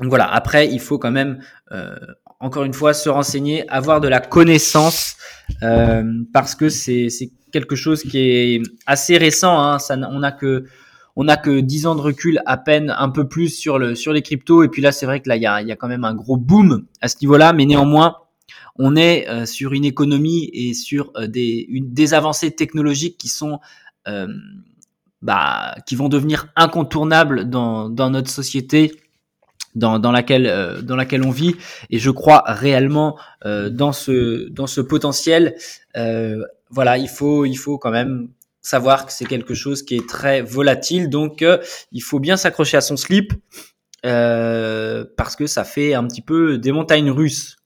Donc 0.00 0.08
voilà. 0.08 0.32
Après, 0.32 0.68
il 0.68 0.80
faut 0.80 0.98
quand 0.98 1.10
même, 1.10 1.40
euh, 1.72 1.96
encore 2.38 2.64
une 2.64 2.74
fois, 2.74 2.94
se 2.94 3.08
renseigner, 3.08 3.68
avoir 3.68 4.00
de 4.00 4.08
la 4.08 4.20
connaissance, 4.20 5.16
euh, 5.62 6.04
parce 6.32 6.54
que 6.54 6.68
c'est 6.68 7.08
quelque 7.54 7.76
chose 7.76 8.02
qui 8.02 8.18
est 8.18 8.62
assez 8.84 9.16
récent. 9.16 9.56
Hein. 9.62 9.78
On 10.10 10.22
a 10.22 10.32
que 10.32 10.64
on 11.16 11.26
que 11.26 11.60
10 11.60 11.86
ans 11.86 11.94
de 11.94 12.00
recul, 12.00 12.40
à 12.44 12.56
peine 12.56 12.92
un 12.98 13.08
peu 13.08 13.28
plus 13.28 13.48
sur 13.48 13.78
le 13.78 13.94
sur 13.94 14.12
les 14.12 14.22
cryptos. 14.22 14.64
Et 14.64 14.68
puis 14.68 14.82
là, 14.82 14.90
c'est 14.90 15.06
vrai 15.06 15.20
que 15.20 15.28
là, 15.28 15.36
il 15.36 15.42
y 15.42 15.46
a, 15.46 15.62
y 15.62 15.70
a 15.70 15.76
quand 15.76 15.88
même 15.88 16.04
un 16.04 16.14
gros 16.14 16.36
boom 16.36 16.86
à 17.00 17.08
ce 17.08 17.16
niveau-là. 17.20 17.52
Mais 17.52 17.66
néanmoins, 17.66 18.16
on 18.76 18.96
est 18.96 19.28
euh, 19.28 19.46
sur 19.46 19.72
une 19.72 19.84
économie 19.84 20.50
et 20.52 20.74
sur 20.74 21.12
euh, 21.16 21.28
des, 21.28 21.68
des 21.70 22.14
avancées 22.14 22.50
technologiques 22.50 23.16
qui 23.16 23.28
sont 23.28 23.60
euh, 24.08 24.26
bah, 25.22 25.76
qui 25.86 25.94
vont 25.94 26.08
devenir 26.08 26.48
incontournables 26.56 27.48
dans, 27.48 27.88
dans 27.88 28.10
notre 28.10 28.30
société 28.30 28.92
dans, 29.76 29.98
dans 29.98 30.12
laquelle 30.12 30.82
dans 30.82 30.94
laquelle 30.94 31.24
on 31.24 31.30
vit 31.32 31.56
et 31.90 31.98
je 31.98 32.10
crois 32.10 32.44
réellement 32.46 33.18
dans 33.44 33.92
ce 33.92 34.48
dans 34.50 34.68
ce 34.68 34.80
potentiel 34.80 35.56
voilà 36.74 36.98
il 36.98 37.08
faut 37.08 37.44
il 37.44 37.56
faut 37.56 37.78
quand 37.78 37.90
même 37.90 38.28
savoir 38.60 39.06
que 39.06 39.12
c'est 39.12 39.26
quelque 39.26 39.54
chose 39.54 39.82
qui 39.82 39.96
est 39.96 40.08
très 40.08 40.42
volatile 40.42 41.08
donc 41.08 41.44
il 41.92 42.02
faut 42.02 42.20
bien 42.20 42.36
s'accrocher 42.36 42.76
à 42.76 42.80
son 42.80 42.96
slip 42.96 43.32
parce 44.02 45.36
que 45.36 45.46
ça 45.46 45.64
fait 45.64 45.94
un 45.94 46.06
petit 46.06 46.22
peu 46.22 46.58
des 46.58 46.72
montagnes 46.72 47.10
russes 47.10 47.56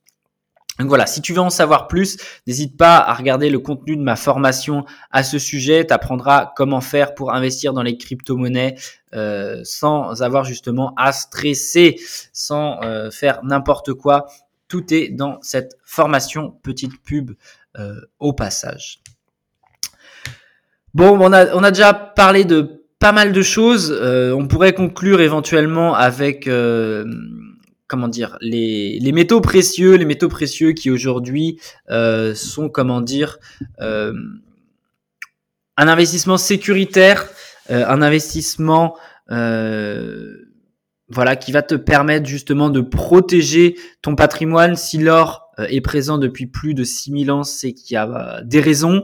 donc 0.79 0.87
voilà, 0.87 1.05
si 1.05 1.21
tu 1.21 1.33
veux 1.33 1.41
en 1.41 1.49
savoir 1.49 1.89
plus, 1.89 2.17
n'hésite 2.47 2.77
pas 2.77 2.97
à 2.97 3.13
regarder 3.13 3.49
le 3.49 3.59
contenu 3.59 3.97
de 3.97 4.01
ma 4.01 4.15
formation 4.15 4.85
à 5.11 5.23
ce 5.23 5.37
sujet. 5.37 5.85
Tu 5.85 5.93
apprendras 5.93 6.53
comment 6.55 6.79
faire 6.79 7.13
pour 7.15 7.33
investir 7.33 7.73
dans 7.73 7.83
les 7.83 7.97
crypto-monnaies 7.97 8.75
euh, 9.13 9.59
sans 9.65 10.21
avoir 10.21 10.45
justement 10.45 10.93
à 10.95 11.11
stresser, 11.11 11.99
sans 12.31 12.81
euh, 12.83 13.11
faire 13.11 13.41
n'importe 13.43 13.93
quoi. 13.93 14.27
Tout 14.69 14.93
est 14.93 15.09
dans 15.09 15.37
cette 15.41 15.77
formation. 15.83 16.57
Petite 16.63 17.03
pub 17.03 17.31
euh, 17.31 17.33
au 18.19 18.33
passage. 18.33 19.01
Bon, 20.93 21.17
on 21.19 21.31
a, 21.31 21.53
on 21.55 21.63
a 21.63 21.71
déjà 21.71 21.93
parlé 21.93 22.45
de 22.45 22.83
pas 22.99 23.11
mal 23.11 23.31
de 23.31 23.41
choses. 23.41 23.91
on 23.91 24.47
pourrait 24.47 24.73
conclure 24.73 25.21
éventuellement 25.21 25.95
avec 25.95 26.47
comment 27.89 28.07
dire 28.07 28.37
les, 28.39 28.99
les 28.99 29.11
métaux 29.11 29.41
précieux, 29.41 29.95
les 29.95 30.05
métaux 30.05 30.29
précieux 30.29 30.71
qui 30.71 30.89
aujourd'hui 30.91 31.59
euh, 31.89 32.33
sont 32.35 32.69
comment 32.69 33.01
dire 33.01 33.39
euh, 33.81 34.13
un 35.75 35.87
investissement 35.87 36.37
sécuritaire, 36.37 37.27
euh, 37.71 37.85
un 37.85 38.01
investissement 38.01 38.95
voilà 41.11 41.35
qui 41.35 41.51
va 41.51 41.61
te 41.61 41.75
permettre 41.75 42.25
justement 42.25 42.71
de 42.71 42.81
protéger 42.81 43.75
ton 44.01 44.15
patrimoine 44.15 44.75
si 44.75 44.97
l'or 44.97 45.48
est 45.67 45.81
présent 45.81 46.17
depuis 46.17 46.47
plus 46.47 46.73
de 46.73 46.83
6000 46.83 47.31
ans, 47.31 47.43
c'est 47.43 47.73
qu'il 47.73 47.95
y 47.95 47.97
a 47.97 48.41
des 48.43 48.61
raisons. 48.61 49.03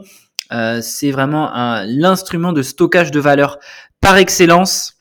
c'est 0.80 1.10
vraiment 1.10 1.50
l'instrument 1.86 2.52
de 2.52 2.62
stockage 2.62 3.10
de 3.10 3.20
valeur 3.20 3.58
par 4.00 4.16
excellence 4.16 4.96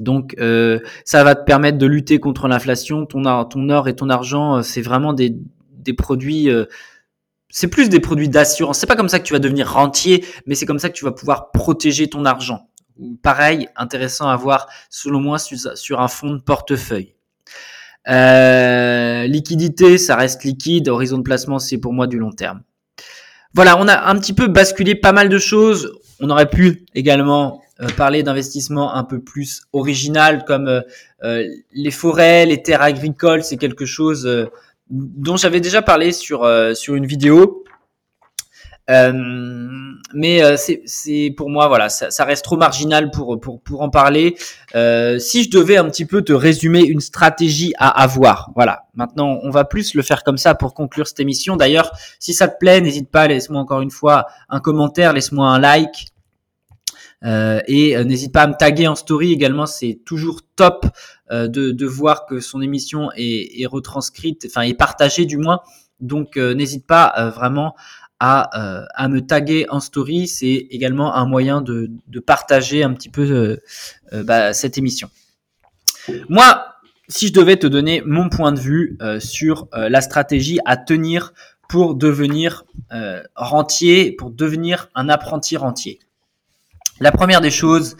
donc 0.00 0.34
euh, 0.40 0.80
ça 1.04 1.22
va 1.24 1.34
te 1.34 1.44
permettre 1.44 1.78
de 1.78 1.86
lutter 1.86 2.18
contre 2.18 2.48
l'inflation. 2.48 3.06
Ton, 3.06 3.22
ton 3.44 3.68
or 3.68 3.88
et 3.88 3.94
ton 3.96 4.10
argent, 4.10 4.56
euh, 4.56 4.62
c'est 4.62 4.82
vraiment 4.82 5.12
des, 5.12 5.36
des 5.72 5.92
produits. 5.92 6.50
Euh, 6.50 6.64
c'est 7.48 7.68
plus 7.68 7.88
des 7.88 8.00
produits 8.00 8.28
d'assurance. 8.28 8.78
C'est 8.78 8.86
pas 8.86 8.96
comme 8.96 9.08
ça 9.08 9.20
que 9.20 9.24
tu 9.24 9.32
vas 9.32 9.38
devenir 9.38 9.70
rentier, 9.70 10.24
mais 10.46 10.54
c'est 10.56 10.66
comme 10.66 10.80
ça 10.80 10.88
que 10.88 10.94
tu 10.94 11.04
vas 11.04 11.12
pouvoir 11.12 11.52
protéger 11.52 12.08
ton 12.08 12.24
argent. 12.24 12.68
Pareil, 13.22 13.68
intéressant 13.76 14.28
à 14.28 14.36
voir 14.36 14.68
selon 14.90 15.20
moi 15.20 15.38
sur, 15.38 16.00
un 16.00 16.08
fonds 16.08 16.32
de 16.32 16.40
portefeuille. 16.40 17.14
Liquidité, 18.06 19.98
ça 19.98 20.16
reste 20.16 20.44
liquide. 20.44 20.88
Horizon 20.88 21.18
de 21.18 21.22
placement, 21.22 21.58
c'est 21.58 21.78
pour 21.78 21.92
moi 21.92 22.06
du 22.06 22.18
long 22.18 22.32
terme. 22.32 22.62
Voilà, 23.54 23.78
on 23.78 23.86
a 23.86 24.10
un 24.10 24.18
petit 24.18 24.32
peu 24.32 24.48
basculé 24.48 24.96
pas 24.96 25.12
mal 25.12 25.28
de 25.28 25.38
choses. 25.38 25.92
On 26.20 26.28
aurait 26.30 26.50
pu 26.50 26.84
également 26.94 27.62
euh, 27.80 27.88
parler 27.96 28.22
d'investissement 28.22 28.94
un 28.94 29.02
peu 29.02 29.20
plus 29.20 29.62
original 29.72 30.44
comme 30.44 30.68
euh, 30.68 30.80
euh, 31.24 31.44
les 31.72 31.90
forêts, 31.90 32.46
les 32.46 32.62
terres 32.62 32.82
agricoles, 32.82 33.42
c'est 33.42 33.56
quelque 33.56 33.84
chose 33.84 34.48
dont 34.90 35.36
j'avais 35.36 35.60
déjà 35.60 35.82
parlé 35.82 36.12
sur 36.12 36.48
sur 36.74 36.94
une 36.94 37.06
vidéo. 37.06 37.63
Mais 38.88 40.56
c'est 40.56 41.34
pour 41.36 41.48
moi 41.48 41.68
voilà 41.68 41.88
ça, 41.88 42.10
ça, 42.10 42.24
reste 42.24 42.44
trop 42.44 42.56
marginal 42.56 43.10
pour 43.10 43.40
pour 43.40 43.60
pour 43.62 43.80
en 43.82 43.88
parler. 43.90 44.36
si 44.74 45.44
je 45.44 45.50
devais 45.50 45.76
un 45.76 45.88
petit 45.88 46.04
peu 46.04 46.22
te 46.22 46.32
résumer 46.32 46.84
une 46.84 47.00
stratégie 47.00 47.72
à 47.78 48.02
avoir, 48.02 48.50
voilà. 48.54 48.84
Maintenant 48.94 49.38
on 49.42 49.50
va 49.50 49.64
plus 49.64 49.94
le 49.94 50.02
faire 50.02 50.22
comme 50.22 50.38
ça 50.38 50.54
pour 50.54 50.74
conclure 50.74 51.06
cette 51.06 51.20
émission. 51.20 51.56
D'ailleurs 51.56 51.90
si 52.18 52.34
ça 52.34 52.48
te 52.48 52.58
plaît 52.58 52.80
n'hésite 52.80 53.10
pas 53.10 53.26
laisse-moi 53.26 53.60
encore 53.60 53.80
une 53.80 53.90
fois 53.90 54.26
un 54.48 54.60
commentaire, 54.60 55.12
laisse-moi 55.12 55.48
un 55.48 55.58
like, 55.58 56.14
euh, 57.24 57.60
et 57.66 57.96
euh, 57.96 58.04
n'hésite 58.04 58.32
pas 58.32 58.42
à 58.42 58.46
me 58.46 58.54
taguer 58.54 58.86
en 58.86 58.94
story 58.94 59.32
également, 59.32 59.66
c'est 59.66 60.00
toujours 60.04 60.40
top 60.56 60.86
euh, 61.30 61.48
de, 61.48 61.70
de, 61.70 61.86
voir 61.86 62.26
que 62.26 62.40
son 62.40 62.60
émission 62.60 63.10
est, 63.16 63.62
est 63.62 63.66
retranscrite, 63.66 64.46
enfin 64.46 64.62
est 64.62 64.74
partagée 64.74 65.24
du 65.24 65.38
moins. 65.38 65.60
Donc 66.00 66.36
n'hésite 66.36 66.86
pas 66.86 67.30
vraiment 67.34 67.76
à, 68.20 68.86
à, 68.94 69.08
me 69.08 69.20
taguer 69.20 69.66
en 69.68 69.80
story. 69.80 70.28
C'est 70.28 70.66
également 70.70 71.14
un 71.14 71.26
moyen 71.26 71.60
de, 71.60 71.90
de, 72.06 72.20
partager 72.20 72.82
un 72.82 72.92
petit 72.94 73.08
peu 73.08 73.58
bah, 74.12 74.52
cette 74.52 74.78
émission. 74.78 75.10
Moi, 76.28 76.66
si 77.08 77.28
je 77.28 77.32
devais 77.32 77.56
te 77.56 77.66
donner 77.66 78.02
mon 78.06 78.28
point 78.28 78.52
de 78.52 78.60
vue 78.60 78.98
sur 79.18 79.68
la 79.72 80.00
stratégie 80.00 80.58
à 80.64 80.76
tenir 80.76 81.32
pour 81.68 81.94
devenir 81.94 82.64
rentier, 83.34 84.12
pour 84.12 84.30
devenir 84.30 84.88
un 84.94 85.08
apprenti 85.08 85.56
rentier. 85.56 85.98
La 87.00 87.10
première 87.10 87.40
des 87.40 87.50
choses, 87.50 87.96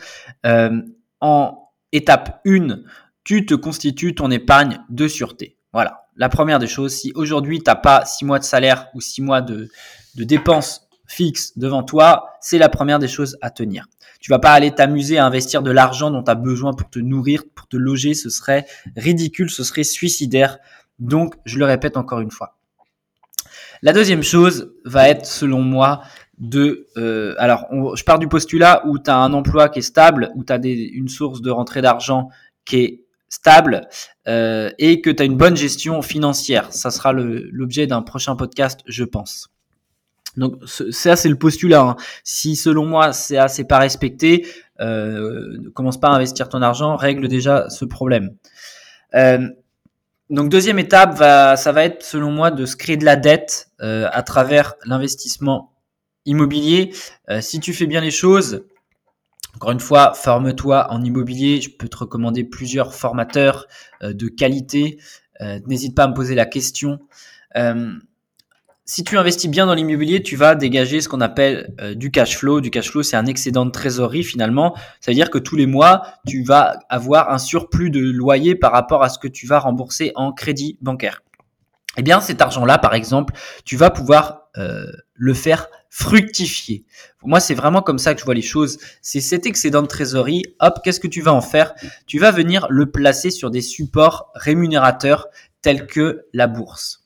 euh, 0.46 0.80
en 1.20 1.70
étape 1.92 2.40
1, 2.46 2.80
tu 3.24 3.44
te 3.44 3.54
constitues 3.54 4.14
ton 4.14 4.30
épargne 4.30 4.80
de 4.88 5.08
sûreté. 5.08 5.56
Voilà. 5.72 6.06
La 6.16 6.28
première 6.28 6.60
des 6.60 6.68
choses, 6.68 6.94
si 6.94 7.12
aujourd'hui 7.16 7.58
tu 7.58 7.64
n'as 7.66 7.74
pas 7.74 8.04
6 8.04 8.24
mois 8.24 8.38
de 8.38 8.44
salaire 8.44 8.88
ou 8.94 9.00
6 9.00 9.22
mois 9.22 9.40
de, 9.40 9.68
de 10.14 10.24
dépenses 10.24 10.84
fixe 11.06 11.56
devant 11.58 11.82
toi, 11.82 12.30
c'est 12.40 12.58
la 12.58 12.68
première 12.68 12.98
des 12.98 13.08
choses 13.08 13.36
à 13.40 13.50
tenir. 13.50 13.86
Tu 14.20 14.30
vas 14.30 14.38
pas 14.38 14.52
aller 14.52 14.70
t'amuser 14.70 15.18
à 15.18 15.26
investir 15.26 15.62
de 15.62 15.70
l'argent 15.70 16.10
dont 16.10 16.22
tu 16.22 16.30
as 16.30 16.34
besoin 16.34 16.72
pour 16.72 16.88
te 16.88 16.98
nourrir, 16.98 17.42
pour 17.54 17.68
te 17.68 17.76
loger, 17.76 18.14
ce 18.14 18.30
serait 18.30 18.66
ridicule, 18.96 19.50
ce 19.50 19.64
serait 19.64 19.84
suicidaire. 19.84 20.58
Donc, 20.98 21.34
je 21.44 21.58
le 21.58 21.66
répète 21.66 21.96
encore 21.96 22.20
une 22.20 22.30
fois. 22.30 22.56
La 23.82 23.92
deuxième 23.92 24.22
chose 24.22 24.72
va 24.84 25.08
être, 25.08 25.26
selon 25.26 25.60
moi, 25.60 26.02
de... 26.38 26.86
Euh, 26.96 27.34
alors, 27.38 27.66
je 27.94 28.02
pars 28.02 28.18
du 28.18 28.28
postulat 28.28 28.82
où 28.86 28.98
tu 28.98 29.10
as 29.10 29.18
un 29.18 29.34
emploi 29.34 29.68
qui 29.68 29.80
est 29.80 29.82
stable, 29.82 30.30
où 30.36 30.44
tu 30.44 30.52
as 30.52 30.60
une 30.64 31.08
source 31.08 31.42
de 31.42 31.50
rentrée 31.50 31.82
d'argent 31.82 32.30
qui 32.64 32.76
est 32.76 33.04
stable 33.28 33.88
euh, 34.26 34.70
et 34.78 35.02
que 35.02 35.10
tu 35.10 35.22
as 35.22 35.26
une 35.26 35.36
bonne 35.36 35.56
gestion 35.56 36.00
financière. 36.00 36.72
Ça 36.72 36.90
sera 36.90 37.12
l'objet 37.12 37.86
d'un 37.86 38.00
prochain 38.00 38.36
podcast, 38.36 38.80
je 38.86 39.04
pense. 39.04 39.53
Donc 40.36 40.56
ça 40.66 41.16
c'est 41.16 41.28
le 41.28 41.36
postulat. 41.36 41.82
Hein. 41.82 41.96
Si 42.24 42.56
selon 42.56 42.86
moi 42.86 43.12
c'est 43.12 43.36
assez 43.36 43.64
pas 43.64 43.78
respecté, 43.78 44.46
euh, 44.80 45.58
ne 45.58 45.68
commence 45.68 45.98
pas 45.98 46.08
à 46.08 46.12
investir 46.12 46.48
ton 46.48 46.62
argent, 46.62 46.96
règle 46.96 47.28
déjà 47.28 47.68
ce 47.70 47.84
problème. 47.84 48.34
Euh, 49.14 49.48
donc 50.30 50.48
deuxième 50.48 50.78
étape, 50.78 51.16
va, 51.16 51.56
ça 51.56 51.72
va 51.72 51.84
être 51.84 52.02
selon 52.02 52.30
moi 52.30 52.50
de 52.50 52.64
se 52.64 52.76
créer 52.76 52.96
de 52.96 53.04
la 53.04 53.16
dette 53.16 53.68
euh, 53.82 54.08
à 54.10 54.22
travers 54.22 54.74
l'investissement 54.86 55.72
immobilier. 56.24 56.94
Euh, 57.28 57.40
si 57.40 57.60
tu 57.60 57.74
fais 57.74 57.86
bien 57.86 58.00
les 58.00 58.10
choses, 58.10 58.64
encore 59.54 59.70
une 59.70 59.80
fois, 59.80 60.14
forme-toi 60.14 60.90
en 60.90 61.02
immobilier. 61.04 61.60
Je 61.60 61.70
peux 61.70 61.88
te 61.88 61.98
recommander 61.98 62.42
plusieurs 62.42 62.94
formateurs 62.94 63.66
euh, 64.02 64.12
de 64.12 64.28
qualité. 64.28 64.98
N'hésite 65.66 65.94
pas 65.94 66.04
à 66.04 66.08
me 66.08 66.14
poser 66.14 66.36
la 66.36 66.46
question 66.46 67.00
si 68.86 69.02
tu 69.02 69.16
investis 69.16 69.50
bien 69.50 69.66
dans 69.66 69.74
l'immobilier, 69.74 70.22
tu 70.22 70.36
vas 70.36 70.54
dégager 70.54 71.00
ce 71.00 71.08
qu'on 71.08 71.22
appelle 71.22 71.74
euh, 71.80 71.94
du 71.94 72.10
cash 72.10 72.36
flow. 72.36 72.60
Du 72.60 72.70
cash 72.70 72.90
flow, 72.90 73.02
c'est 73.02 73.16
un 73.16 73.26
excédent 73.26 73.64
de 73.64 73.70
trésorerie 73.70 74.24
finalement. 74.24 74.76
Ça 75.00 75.10
veut 75.10 75.14
dire 75.14 75.30
que 75.30 75.38
tous 75.38 75.56
les 75.56 75.66
mois, 75.66 76.02
tu 76.26 76.42
vas 76.42 76.78
avoir 76.90 77.30
un 77.30 77.38
surplus 77.38 77.90
de 77.90 78.00
loyer 78.00 78.54
par 78.54 78.72
rapport 78.72 79.02
à 79.02 79.08
ce 79.08 79.18
que 79.18 79.28
tu 79.28 79.46
vas 79.46 79.58
rembourser 79.58 80.12
en 80.16 80.32
crédit 80.32 80.76
bancaire. 80.82 81.22
Eh 81.96 82.02
bien, 82.02 82.20
cet 82.20 82.42
argent-là, 82.42 82.78
par 82.78 82.94
exemple, 82.94 83.34
tu 83.64 83.76
vas 83.76 83.88
pouvoir 83.88 84.48
euh, 84.58 84.84
le 85.14 85.32
faire 85.32 85.68
fructifier. 85.88 86.84
moi, 87.22 87.38
c'est 87.38 87.54
vraiment 87.54 87.80
comme 87.80 87.98
ça 87.98 88.14
que 88.14 88.20
je 88.20 88.24
vois 88.24 88.34
les 88.34 88.42
choses. 88.42 88.78
C'est 89.00 89.20
cet 89.20 89.46
excédent 89.46 89.80
de 89.80 89.86
trésorerie. 89.86 90.42
Hop, 90.58 90.80
qu'est-ce 90.82 90.98
que 90.98 91.06
tu 91.06 91.22
vas 91.22 91.32
en 91.32 91.40
faire? 91.40 91.72
Tu 92.06 92.18
vas 92.18 92.32
venir 92.32 92.66
le 92.68 92.90
placer 92.90 93.30
sur 93.30 93.50
des 93.50 93.62
supports 93.62 94.32
rémunérateurs 94.34 95.28
tels 95.62 95.86
que 95.86 96.26
la 96.32 96.48
bourse. 96.48 97.03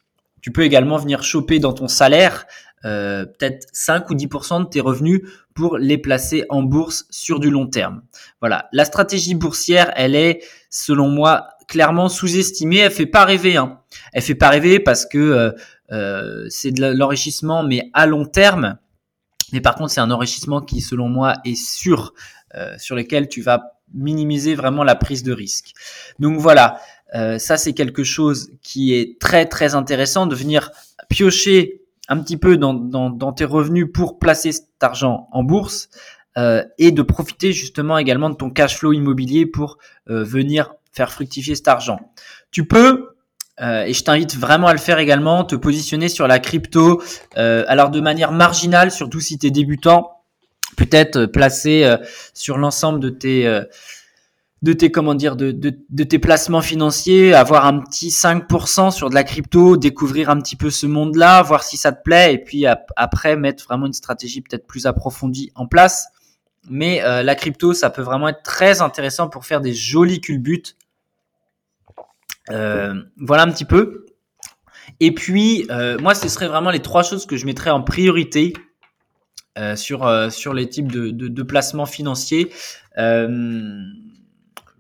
Tu 0.49 0.53
peux 0.53 0.63
également 0.63 0.97
venir 0.97 1.23
choper 1.25 1.59
dans 1.59 1.75
ton 1.75 1.89
salaire 1.89 2.47
euh, 2.87 3.27
peut-être 3.27 3.67
5 3.75 4.09
ou 4.09 4.15
10% 4.15 4.65
de 4.65 4.69
tes 4.71 4.81
revenus 4.81 5.21
pour 5.55 5.77
les 5.77 5.99
placer 5.99 6.47
en 6.49 6.63
bourse 6.63 7.05
sur 7.11 7.39
du 7.39 7.51
long 7.51 7.67
terme. 7.67 8.01
Voilà, 8.41 8.67
la 8.73 8.87
stratégie 8.87 9.35
boursière, 9.35 9.93
elle 9.95 10.15
est, 10.15 10.43
selon 10.71 11.11
moi, 11.11 11.49
clairement 11.67 12.09
sous-estimée. 12.09 12.79
Elle 12.79 12.91
fait 12.91 13.05
pas 13.05 13.27
rêver. 13.27 13.59
Hein. 13.59 13.81
Elle 14.15 14.23
fait 14.23 14.35
pas 14.35 14.49
rêver 14.49 14.81
parce 14.81 15.05
que 15.05 15.19
euh, 15.19 15.51
euh, 15.93 16.47
c'est 16.49 16.71
de 16.71 16.95
l'enrichissement, 16.95 17.63
mais 17.63 17.91
à 17.93 18.07
long 18.07 18.25
terme. 18.25 18.79
Mais 19.53 19.61
par 19.61 19.75
contre, 19.75 19.91
c'est 19.91 20.01
un 20.01 20.11
enrichissement 20.11 20.63
qui, 20.63 20.81
selon 20.81 21.11
moi, 21.11 21.35
est 21.45 21.63
sûr, 21.63 22.15
sur 22.79 22.97
lequel 22.97 23.29
tu 23.29 23.43
vas 23.43 23.75
minimiser 23.93 24.55
vraiment 24.55 24.83
la 24.85 24.95
prise 24.95 25.23
de 25.23 25.33
risque. 25.33 25.73
Donc 26.19 26.39
voilà, 26.39 26.81
euh, 27.15 27.39
ça, 27.39 27.57
c'est 27.57 27.73
quelque 27.73 28.05
chose 28.05 28.51
qui 28.63 28.95
est 28.95 29.19
très 29.21 29.47
très 29.47 29.75
intéressant 29.75 30.27
de 30.27 30.35
venir 30.35 30.71
piocher 31.09 31.83
un 32.09 32.19
petit 32.19 32.37
peu 32.37 32.57
dans, 32.57 32.75
dans, 32.75 33.11
dans 33.11 33.33
tes 33.33 33.45
revenus 33.45 33.87
pour 33.93 34.19
placer 34.19 34.53
cet 34.53 34.67
argent 34.81 35.29
en 35.33 35.43
bourse 35.43 35.89
euh, 36.37 36.65
et 36.79 36.91
de 36.91 37.03
profiter 37.03 37.53
justement 37.53 37.99
également 37.99 38.31
de 38.31 38.35
ton 38.35 38.51
cash 38.51 38.77
flow 38.77 38.93
immobilier 38.93 39.47
pour 39.47 39.79
euh, 40.11 40.25
venir 40.25 40.75
faire 40.93 41.13
fructifier 41.13 41.55
cet 41.55 41.69
argent. 41.69 41.99
Tu 42.51 42.67
peux, 42.67 43.11
euh, 43.61 43.85
et 43.85 43.93
je 43.93 44.03
t'invite 44.05 44.37
vraiment 44.37 44.69
à 44.69 44.73
le 44.73 44.79
faire 44.79 44.99
également, 44.99 45.45
te 45.45 45.55
positionner 45.55 46.09
sur 46.09 46.27
la 46.27 46.39
crypto, 46.39 47.03
euh, 47.37 47.65
alors 47.69 47.91
de 47.91 48.01
manière 48.01 48.33
marginale, 48.33 48.91
surtout 48.91 49.21
si 49.21 49.39
tu 49.39 49.47
es 49.47 49.51
débutant, 49.51 50.23
peut-être 50.77 51.27
placer 51.27 51.97
sur 52.35 52.57
l'ensemble 52.57 53.01
de 53.01 53.09
tes 53.09 53.63
de 54.63 54.73
tes 54.73 54.91
comment 54.91 55.15
dire 55.15 55.37
de, 55.37 55.53
tes 56.03 56.19
placements 56.19 56.61
financiers, 56.61 57.33
avoir 57.33 57.67
un 57.67 57.81
petit 57.81 58.09
5% 58.09 58.91
sur 58.91 59.09
de 59.09 59.15
la 59.15 59.23
crypto, 59.23 59.77
découvrir 59.77 60.31
un 60.31 60.41
petit 60.41 60.57
peu 60.57 60.71
ce 60.71 60.87
monde-là, 60.87 61.43
voir 61.43 61.63
si 61.63 61.77
ça 61.77 61.93
te 61.93 62.03
plaît 62.03 62.35
et 62.35 62.39
puis 62.39 62.65
après 62.97 63.37
mettre 63.37 63.65
vraiment 63.65 63.87
une 63.87 63.93
stratégie 63.93 64.41
peut-être 64.41 64.67
plus 64.67 64.87
approfondie 64.87 65.53
en 65.55 65.67
place. 65.67 66.09
Mais 66.69 67.03
euh, 67.03 67.23
la 67.23 67.35
crypto, 67.35 67.73
ça 67.73 67.89
peut 67.89 68.03
vraiment 68.03 68.29
être 68.29 68.43
très 68.43 68.83
intéressant 68.83 69.29
pour 69.29 69.47
faire 69.47 69.61
des 69.61 69.75
jolis 69.75 70.21
culbutes. 70.21 70.77
Euh, 72.51 72.95
voilà 73.17 73.45
un 73.45 73.51
petit 73.51 73.65
peu. 73.65 74.07
Et 75.01 75.15
puis 75.15 75.67
euh, 75.71 75.99
moi, 75.99 76.15
ce 76.15 76.29
serait 76.29 76.49
vraiment 76.49 76.71
les 76.71 76.81
trois 76.81 77.05
choses 77.05 77.27
que 77.27 77.37
je 77.37 77.47
mettrais 77.47 77.71
en 77.71 77.83
priorité 77.83 78.55
sur 79.75 80.07
les 80.55 80.69
types 80.69 80.87
de 80.87 81.43
placements 81.43 81.87
financiers. 81.87 82.53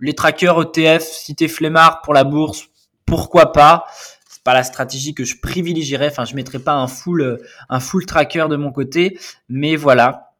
Les 0.00 0.14
trackers 0.14 0.60
ETF, 0.60 1.02
si 1.02 1.34
t'es 1.34 1.48
flemmard 1.48 2.02
pour 2.02 2.14
la 2.14 2.24
bourse, 2.24 2.68
pourquoi 3.06 3.52
pas? 3.52 3.86
C'est 4.28 4.42
pas 4.42 4.54
la 4.54 4.62
stratégie 4.62 5.14
que 5.14 5.24
je 5.24 5.40
privilégierais. 5.40 6.08
Enfin, 6.08 6.24
je 6.24 6.34
mettrais 6.34 6.58
pas 6.58 6.74
un 6.74 6.86
full, 6.86 7.22
euh, 7.22 7.36
un 7.68 7.80
full 7.80 8.06
tracker 8.06 8.46
de 8.48 8.56
mon 8.56 8.70
côté, 8.70 9.18
mais 9.48 9.76
voilà. 9.76 10.32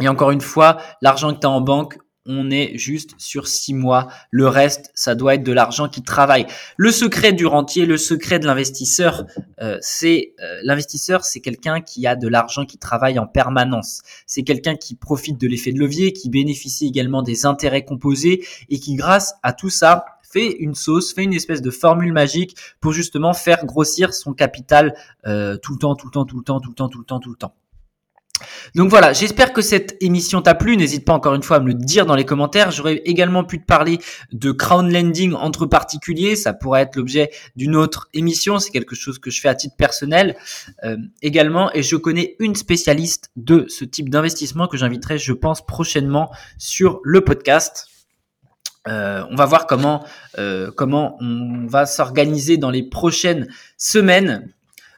Et 0.00 0.08
encore 0.08 0.30
une 0.30 0.40
fois, 0.40 0.78
l'argent 1.02 1.34
que 1.34 1.40
tu 1.40 1.46
as 1.46 1.50
en 1.50 1.60
banque, 1.60 1.98
on 2.30 2.48
est 2.50 2.78
juste 2.78 3.10
sur 3.18 3.48
six 3.48 3.74
mois. 3.74 4.08
Le 4.30 4.46
reste, 4.46 4.92
ça 4.94 5.16
doit 5.16 5.34
être 5.34 5.42
de 5.42 5.52
l'argent 5.52 5.88
qui 5.88 6.02
travaille. 6.02 6.46
Le 6.76 6.92
secret 6.92 7.32
du 7.32 7.44
rentier, 7.44 7.86
le 7.86 7.96
secret 7.96 8.38
de 8.38 8.46
l'investisseur, 8.46 9.26
euh, 9.60 9.78
c'est 9.80 10.34
euh, 10.40 10.60
l'investisseur, 10.62 11.24
c'est 11.24 11.40
quelqu'un 11.40 11.80
qui 11.80 12.06
a 12.06 12.14
de 12.14 12.28
l'argent 12.28 12.64
qui 12.64 12.78
travaille 12.78 13.18
en 13.18 13.26
permanence. 13.26 14.02
C'est 14.26 14.44
quelqu'un 14.44 14.76
qui 14.76 14.94
profite 14.94 15.40
de 15.40 15.48
l'effet 15.48 15.72
de 15.72 15.80
levier, 15.80 16.12
qui 16.12 16.30
bénéficie 16.30 16.86
également 16.86 17.22
des 17.22 17.46
intérêts 17.46 17.84
composés 17.84 18.46
et 18.68 18.78
qui, 18.78 18.94
grâce 18.94 19.34
à 19.42 19.52
tout 19.52 19.70
ça, 19.70 20.04
fait 20.22 20.52
une 20.58 20.76
sauce, 20.76 21.12
fait 21.12 21.24
une 21.24 21.34
espèce 21.34 21.60
de 21.60 21.70
formule 21.70 22.12
magique 22.12 22.56
pour 22.80 22.92
justement 22.92 23.32
faire 23.32 23.66
grossir 23.66 24.14
son 24.14 24.32
capital 24.32 24.94
euh, 25.26 25.56
tout 25.56 25.72
le 25.72 25.78
temps, 25.78 25.96
tout 25.96 26.06
le 26.06 26.12
temps, 26.12 26.24
tout 26.24 26.38
le 26.38 26.44
temps, 26.44 26.60
tout 26.60 26.70
le 26.70 26.74
temps, 26.76 26.88
tout 26.88 26.98
le 27.00 27.04
temps, 27.04 27.18
tout 27.18 27.30
le 27.30 27.36
temps. 27.36 27.54
Donc 28.74 28.90
voilà, 28.90 29.12
j'espère 29.12 29.52
que 29.52 29.62
cette 29.62 29.96
émission 30.00 30.42
t'a 30.42 30.54
plu. 30.54 30.76
N'hésite 30.76 31.04
pas 31.04 31.12
encore 31.12 31.34
une 31.34 31.42
fois 31.42 31.58
à 31.58 31.60
me 31.60 31.68
le 31.68 31.74
dire 31.74 32.06
dans 32.06 32.14
les 32.14 32.24
commentaires. 32.24 32.70
J'aurais 32.70 33.02
également 33.04 33.44
pu 33.44 33.60
te 33.60 33.66
parler 33.66 33.98
de 34.32 34.52
crowdlending 34.52 35.34
entre 35.34 35.66
particuliers. 35.66 36.36
Ça 36.36 36.52
pourrait 36.52 36.82
être 36.82 36.96
l'objet 36.96 37.30
d'une 37.56 37.76
autre 37.76 38.08
émission. 38.14 38.58
C'est 38.58 38.70
quelque 38.70 38.94
chose 38.94 39.18
que 39.18 39.30
je 39.30 39.40
fais 39.40 39.48
à 39.48 39.54
titre 39.54 39.76
personnel 39.76 40.36
euh, 40.84 40.96
également. 41.22 41.72
Et 41.72 41.82
je 41.82 41.96
connais 41.96 42.36
une 42.38 42.54
spécialiste 42.54 43.30
de 43.36 43.66
ce 43.68 43.84
type 43.84 44.08
d'investissement 44.08 44.66
que 44.66 44.76
j'inviterai, 44.76 45.18
je 45.18 45.32
pense, 45.32 45.64
prochainement 45.64 46.30
sur 46.58 47.00
le 47.04 47.22
podcast. 47.22 47.86
Euh, 48.88 49.24
on 49.30 49.36
va 49.36 49.44
voir 49.44 49.66
comment 49.66 50.04
euh, 50.38 50.70
comment 50.74 51.18
on 51.20 51.66
va 51.66 51.84
s'organiser 51.84 52.56
dans 52.56 52.70
les 52.70 52.82
prochaines 52.82 53.46
semaines 53.76 54.50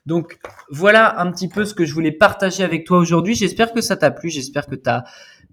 donc 0.06 0.38
voilà 0.70 1.20
un 1.20 1.30
petit 1.30 1.48
peu 1.48 1.64
ce 1.64 1.74
que 1.74 1.84
je 1.84 1.94
voulais 1.94 2.12
partager 2.12 2.64
avec 2.64 2.84
toi 2.84 2.98
aujourd'hui. 2.98 3.34
J'espère 3.34 3.72
que 3.72 3.80
ça 3.80 3.96
t'a 3.96 4.10
plu, 4.10 4.30
j'espère 4.30 4.66
que 4.66 4.74
tu 4.74 4.88
as 4.88 5.04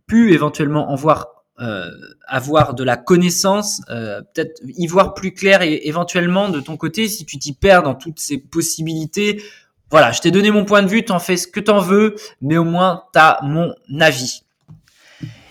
pu 0.08 0.34
éventuellement 0.34 0.92
en 0.92 0.96
voir 0.96 1.40
euh, 1.60 1.92
avoir 2.26 2.74
de 2.74 2.84
la 2.86 2.96
connaissance, 2.96 3.82
euh, 3.90 4.22
peut-être 4.34 4.62
y 4.64 4.88
voir 4.88 5.14
plus 5.14 5.34
clair 5.34 5.62
et 5.62 5.88
éventuellement 5.88 6.48
de 6.50 6.62
ton 6.62 6.78
côté, 6.78 7.10
si 7.10 7.26
tu 7.26 7.38
t'y 7.38 7.54
perds 7.54 7.84
dans 7.84 7.96
toutes 7.96 8.20
ces 8.20 8.38
possibilités, 8.38 9.44
voilà, 9.92 10.12
je 10.12 10.22
t'ai 10.22 10.32
donné 10.32 10.52
mon 10.52 10.66
point 10.66 10.84
de 10.84 10.88
vue, 10.88 11.04
t'en 11.04 11.20
fais 11.20 11.36
ce 11.36 11.48
que 11.48 11.60
t'en 11.60 11.80
veux, 11.80 12.16
mais 12.42 12.58
au 12.58 12.64
moins 12.64 13.04
t'as 13.12 13.40
mon 13.44 13.74
avis. 14.00 14.44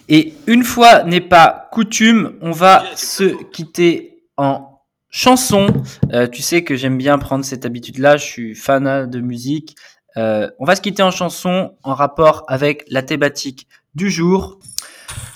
Et 0.08 0.32
une 0.46 0.64
fois 0.64 1.02
n'est 1.02 1.20
pas 1.20 1.68
coutume, 1.72 2.38
on 2.40 2.52
va 2.52 2.84
se 2.96 3.24
quitter 3.50 4.22
en 4.38 4.77
chanson. 5.10 5.68
Euh, 6.12 6.26
tu 6.26 6.42
sais 6.42 6.64
que 6.64 6.76
j'aime 6.76 6.98
bien 6.98 7.18
prendre 7.18 7.44
cette 7.44 7.64
habitude-là. 7.64 8.16
Je 8.16 8.24
suis 8.24 8.54
fan 8.54 9.08
de 9.08 9.20
musique. 9.20 9.76
Euh, 10.16 10.48
on 10.58 10.64
va 10.64 10.74
se 10.74 10.80
quitter 10.80 11.02
en 11.02 11.10
chanson 11.10 11.76
en 11.82 11.94
rapport 11.94 12.44
avec 12.48 12.84
la 12.88 13.02
thématique 13.02 13.68
du 13.94 14.10
jour. 14.10 14.58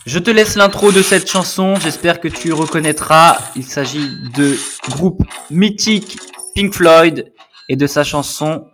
Je 0.07 0.19
te 0.19 0.31
laisse 0.31 0.57
l'intro 0.57 0.91
de 0.91 1.03
cette 1.03 1.31
chanson. 1.31 1.77
J'espère 1.77 2.21
que 2.21 2.29
tu 2.29 2.53
reconnaîtras. 2.53 3.39
Il 3.55 3.65
s'agit 3.65 4.11
de 4.37 4.57
groupe 4.91 5.23
mythique 5.51 6.19
Pink 6.55 6.75
Floyd 6.75 7.33
et 7.69 7.77
de 7.77 7.87
sa 7.87 8.03
chanson 8.03 8.67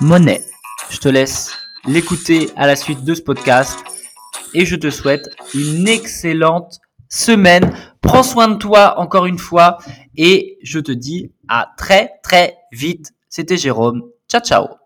Monet. 0.00 0.42
Je 0.90 0.98
te 0.98 1.08
laisse 1.08 1.52
l'écouter 1.86 2.50
à 2.56 2.66
la 2.66 2.76
suite 2.76 3.04
de 3.04 3.14
ce 3.14 3.22
podcast 3.22 3.78
et 4.54 4.66
je 4.66 4.76
te 4.76 4.90
souhaite 4.90 5.28
une 5.54 5.86
excellente 5.86 6.80
semaine. 7.08 7.72
Prends 8.00 8.22
soin 8.22 8.48
de 8.48 8.56
toi 8.56 8.98
encore 8.98 9.26
une 9.26 9.38
fois 9.38 9.78
et 10.16 10.58
je 10.62 10.78
te 10.78 10.92
dis 10.92 11.32
à 11.48 11.72
très 11.76 12.12
très 12.22 12.56
vite. 12.72 13.12
C'était 13.28 13.56
Jérôme. 13.56 14.02
Ciao 14.28 14.40
ciao 14.40 14.81